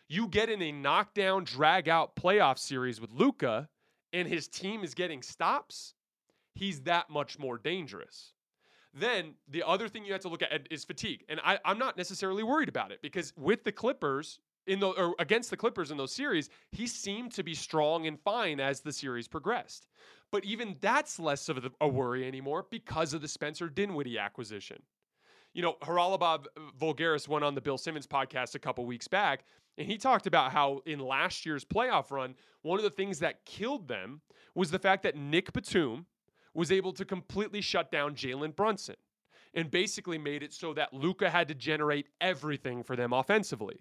You 0.09 0.28
get 0.28 0.48
in 0.48 0.62
a 0.62 0.72
knockdown, 0.72 1.44
drag 1.44 1.88
out 1.88 2.16
playoff 2.16 2.59
series 2.59 3.00
with 3.00 3.12
Luka, 3.12 3.68
and 4.12 4.28
his 4.28 4.48
team 4.48 4.83
is 4.85 4.94
getting 4.94 5.22
stops, 5.22 5.94
he's 6.54 6.80
that 6.83 7.11
much 7.11 7.38
more 7.38 7.59
dangerous. 7.59 8.33
Then 8.92 9.35
the 9.48 9.62
other 9.62 9.88
thing 9.88 10.04
you 10.04 10.12
have 10.12 10.22
to 10.22 10.28
look 10.28 10.42
at 10.42 10.66
is 10.70 10.85
fatigue. 10.85 11.24
And 11.28 11.40
I, 11.44 11.59
am 11.64 11.78
not 11.78 11.96
necessarily 11.96 12.42
worried 12.42 12.68
about 12.68 12.90
it 12.90 13.02
because 13.02 13.33
with 13.37 13.62
the 13.62 13.70
Clippers, 13.70 14.40
in 14.66 14.81
the 14.81 14.88
or 14.88 15.14
against 15.18 15.51
the 15.51 15.57
Clippers 15.57 15.90
in 15.90 15.96
those 15.96 16.12
series, 16.12 16.51
he 16.73 16.87
seemed 16.87 17.33
to 17.33 17.42
be 17.42 17.55
strong 17.55 18.07
and 18.07 18.18
fine 18.20 18.61
as 18.61 18.81
the 18.81 18.92
series 18.92 19.29
progressed. 19.29 19.87
But 20.31 20.44
even 20.44 20.77
that's 20.81 21.18
less 21.18 21.49
of 21.49 21.66
a 21.81 21.88
worry 21.88 22.27
anymore 22.27 22.66
because 22.70 23.14
of 23.14 23.20
the 23.20 23.29
Spencer 23.29 23.68
Dinwiddie 23.68 24.18
acquisition. 24.18 24.83
You 25.53 25.62
know, 25.62 25.77
Haralabos 25.83 26.46
uh, 26.57 26.61
Voulgaris 26.79 27.27
went 27.27 27.44
on 27.44 27.55
the 27.55 27.61
Bill 27.61 27.79
Simmons 27.79 28.07
podcast 28.07 28.55
a 28.55 28.61
couple 28.61 28.87
weeks 28.87 29.09
back, 29.09 29.44
and 29.77 29.87
he 29.87 29.99
talked 29.99 30.27
about 30.27 30.53
how 30.53 30.81
in 30.87 31.01
last 31.01 31.44
year's 31.44 31.64
playoff 31.64 32.11
run, 32.12 32.37
one 32.62 32.79
of 32.79 32.85
the 32.85 32.90
things 32.90 33.18
that 33.18 33.44
killed 33.44 33.88
them 33.88 34.20
was 34.55 34.70
the 34.70 34.79
fact 34.79 35.03
that 35.03 35.16
Nick 35.16 35.53
Batum 35.53 36.07
was 36.55 36.70
able 36.70 36.92
to 36.92 37.05
completely 37.05 37.61
shut 37.61 37.90
down 37.90 38.14
Jalen 38.14 38.55
Brunson 38.55 38.96
and 39.55 39.70
basically 39.70 40.18
made 40.18 40.42
it 40.42 40.53
so 40.53 40.73
that 40.75 40.92
Luka 40.92 41.29
had 41.29 41.49
to 41.49 41.55
generate 41.55 42.07
everything 42.20 42.83
for 42.83 42.94
them 42.94 43.12
offensively. 43.12 43.81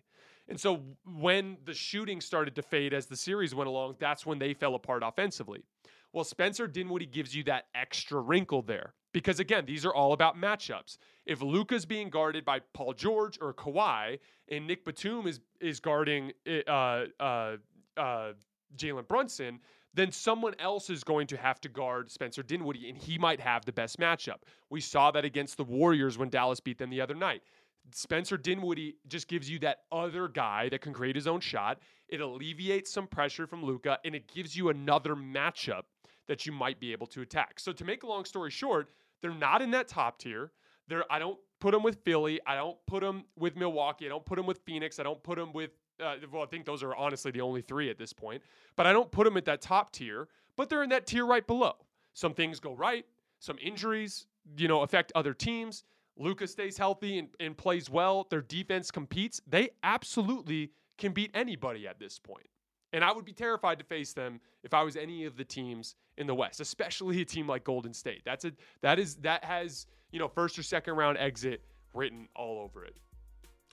And 0.49 0.59
so 0.59 0.81
when 1.05 1.57
the 1.63 1.73
shooting 1.73 2.19
started 2.19 2.55
to 2.55 2.61
fade 2.63 2.93
as 2.93 3.05
the 3.05 3.15
series 3.15 3.53
went 3.53 3.67
along, 3.67 3.95
that's 3.99 4.25
when 4.25 4.39
they 4.39 4.53
fell 4.53 4.75
apart 4.75 5.03
offensively. 5.05 5.63
Well, 6.11 6.23
Spencer 6.23 6.67
Dinwiddie 6.67 7.05
gives 7.05 7.35
you 7.35 7.43
that 7.43 7.67
extra 7.75 8.19
wrinkle 8.19 8.63
there. 8.63 8.95
Because 9.11 9.39
again, 9.39 9.65
these 9.65 9.85
are 9.85 9.93
all 9.93 10.13
about 10.13 10.37
matchups. 10.37 10.97
If 11.25 11.41
Luka's 11.41 11.85
being 11.85 12.09
guarded 12.09 12.45
by 12.45 12.59
Paul 12.73 12.93
George 12.93 13.39
or 13.41 13.53
Kawhi, 13.53 14.19
and 14.49 14.67
Nick 14.67 14.85
Batum 14.85 15.27
is 15.27 15.39
is 15.59 15.79
guarding 15.79 16.31
uh, 16.47 17.05
uh, 17.19 17.57
uh, 17.97 18.33
Jalen 18.75 19.07
Brunson, 19.07 19.59
then 19.93 20.11
someone 20.11 20.53
else 20.59 20.89
is 20.91 21.03
going 21.03 21.25
to 21.27 21.37
have 21.37 21.59
to 21.61 21.69
guard 21.69 22.11
Spencer 22.11 22.43
Dinwiddie, 22.43 22.89
and 22.89 22.97
he 22.97 23.17
might 23.17 23.39
have 23.39 23.65
the 23.65 23.71
best 23.71 23.99
matchup. 23.99 24.37
We 24.69 24.81
saw 24.81 25.09
that 25.11 25.25
against 25.25 25.57
the 25.57 25.63
Warriors 25.63 26.17
when 26.17 26.29
Dallas 26.29 26.59
beat 26.59 26.77
them 26.77 26.91
the 26.91 27.01
other 27.01 27.15
night. 27.15 27.41
Spencer 27.91 28.37
Dinwiddie 28.37 28.95
just 29.07 29.27
gives 29.27 29.49
you 29.49 29.59
that 29.59 29.79
other 29.91 30.27
guy 30.27 30.69
that 30.69 30.81
can 30.81 30.93
create 30.93 31.15
his 31.15 31.27
own 31.27 31.39
shot. 31.39 31.79
It 32.07 32.21
alleviates 32.21 32.91
some 32.91 33.07
pressure 33.07 33.47
from 33.47 33.63
Luka, 33.63 33.99
and 34.03 34.15
it 34.15 34.27
gives 34.27 34.55
you 34.55 34.69
another 34.69 35.15
matchup 35.15 35.83
that 36.27 36.45
you 36.45 36.51
might 36.51 36.79
be 36.79 36.91
able 36.91 37.07
to 37.07 37.21
attack. 37.21 37.59
So 37.59 37.71
to 37.71 37.83
make 37.83 38.03
a 38.03 38.07
long 38.07 38.25
story 38.25 38.51
short, 38.51 38.89
they're 39.21 39.33
not 39.33 39.61
in 39.61 39.71
that 39.71 39.87
top 39.87 40.19
tier. 40.19 40.51
They're 40.87 41.03
I 41.11 41.19
don't 41.19 41.37
put 41.59 41.71
them 41.71 41.83
with 41.83 42.03
Philly. 42.03 42.39
I 42.45 42.55
don't 42.55 42.77
put 42.87 43.01
them 43.01 43.25
with 43.37 43.55
Milwaukee. 43.55 44.05
I 44.05 44.09
don't 44.09 44.25
put 44.25 44.37
them 44.37 44.45
with 44.45 44.59
Phoenix. 44.65 44.99
I 44.99 45.03
don't 45.03 45.21
put 45.21 45.37
them 45.37 45.53
with 45.53 45.71
uh, 46.01 46.15
well, 46.31 46.43
I 46.43 46.45
think 46.45 46.65
those 46.65 46.81
are 46.81 46.95
honestly 46.95 47.31
the 47.31 47.41
only 47.41 47.61
three 47.61 47.89
at 47.89 47.97
this 47.97 48.13
point. 48.13 48.41
But 48.75 48.87
I 48.87 48.93
don't 48.93 49.11
put 49.11 49.25
them 49.25 49.37
at 49.37 49.45
that 49.45 49.61
top 49.61 49.91
tier. 49.91 50.27
But 50.55 50.69
they're 50.69 50.83
in 50.83 50.89
that 50.89 51.07
tier 51.07 51.25
right 51.25 51.45
below. 51.45 51.73
Some 52.13 52.33
things 52.33 52.59
go 52.59 52.73
right. 52.73 53.05
Some 53.39 53.57
injuries, 53.61 54.25
you 54.57 54.67
know, 54.67 54.81
affect 54.81 55.11
other 55.15 55.33
teams. 55.33 55.83
Lucas 56.19 56.51
stays 56.51 56.77
healthy 56.77 57.17
and, 57.17 57.29
and 57.39 57.57
plays 57.57 57.89
well. 57.89 58.27
Their 58.29 58.41
defense 58.41 58.91
competes. 58.91 59.41
They 59.47 59.69
absolutely 59.83 60.71
can 60.97 61.13
beat 61.13 61.31
anybody 61.33 61.87
at 61.87 61.97
this 61.97 62.19
point. 62.19 62.45
And 62.91 63.03
I 63.03 63.11
would 63.11 63.25
be 63.25 63.33
terrified 63.33 63.79
to 63.79 63.85
face 63.85 64.13
them 64.13 64.41
if 64.63 64.73
I 64.73 64.83
was 64.83 64.95
any 64.95 65.25
of 65.25 65.37
the 65.37 65.45
teams 65.45 65.95
in 66.17 66.27
the 66.27 66.35
West, 66.35 66.59
especially 66.59 67.21
a 67.21 67.25
team 67.25 67.47
like 67.47 67.63
Golden 67.63 67.93
State. 67.93 68.21
That's 68.25 68.45
a 68.45 68.51
that 68.81 68.99
is 68.99 69.15
that 69.17 69.43
has, 69.43 69.85
you 70.11 70.19
know, 70.19 70.27
first 70.27 70.59
or 70.59 70.63
second 70.63 70.95
round 70.95 71.17
exit 71.17 71.61
written 71.93 72.27
all 72.35 72.59
over 72.59 72.83
it. 72.83 72.97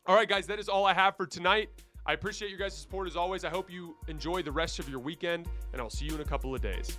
All 0.07 0.15
right, 0.15 0.29
guys, 0.29 0.47
that 0.47 0.61
is 0.61 0.69
all 0.69 0.85
I 0.85 0.95
have 0.95 1.17
for 1.17 1.27
tonight. 1.27 1.71
I 2.05 2.13
appreciate 2.13 2.51
your 2.51 2.59
guys' 2.59 2.77
support 2.77 3.09
as 3.09 3.17
always. 3.17 3.45
I 3.45 3.49
hope 3.49 3.71
you 3.71 3.97
enjoy 4.07 4.43
the 4.43 4.53
rest 4.53 4.79
of 4.79 4.89
your 4.89 5.01
weekend, 5.01 5.49
and 5.73 5.83
I'll 5.83 5.91
see 5.91 6.05
you 6.05 6.15
in 6.15 6.21
a 6.21 6.25
couple 6.25 6.55
of 6.55 6.61
days. 6.61 6.99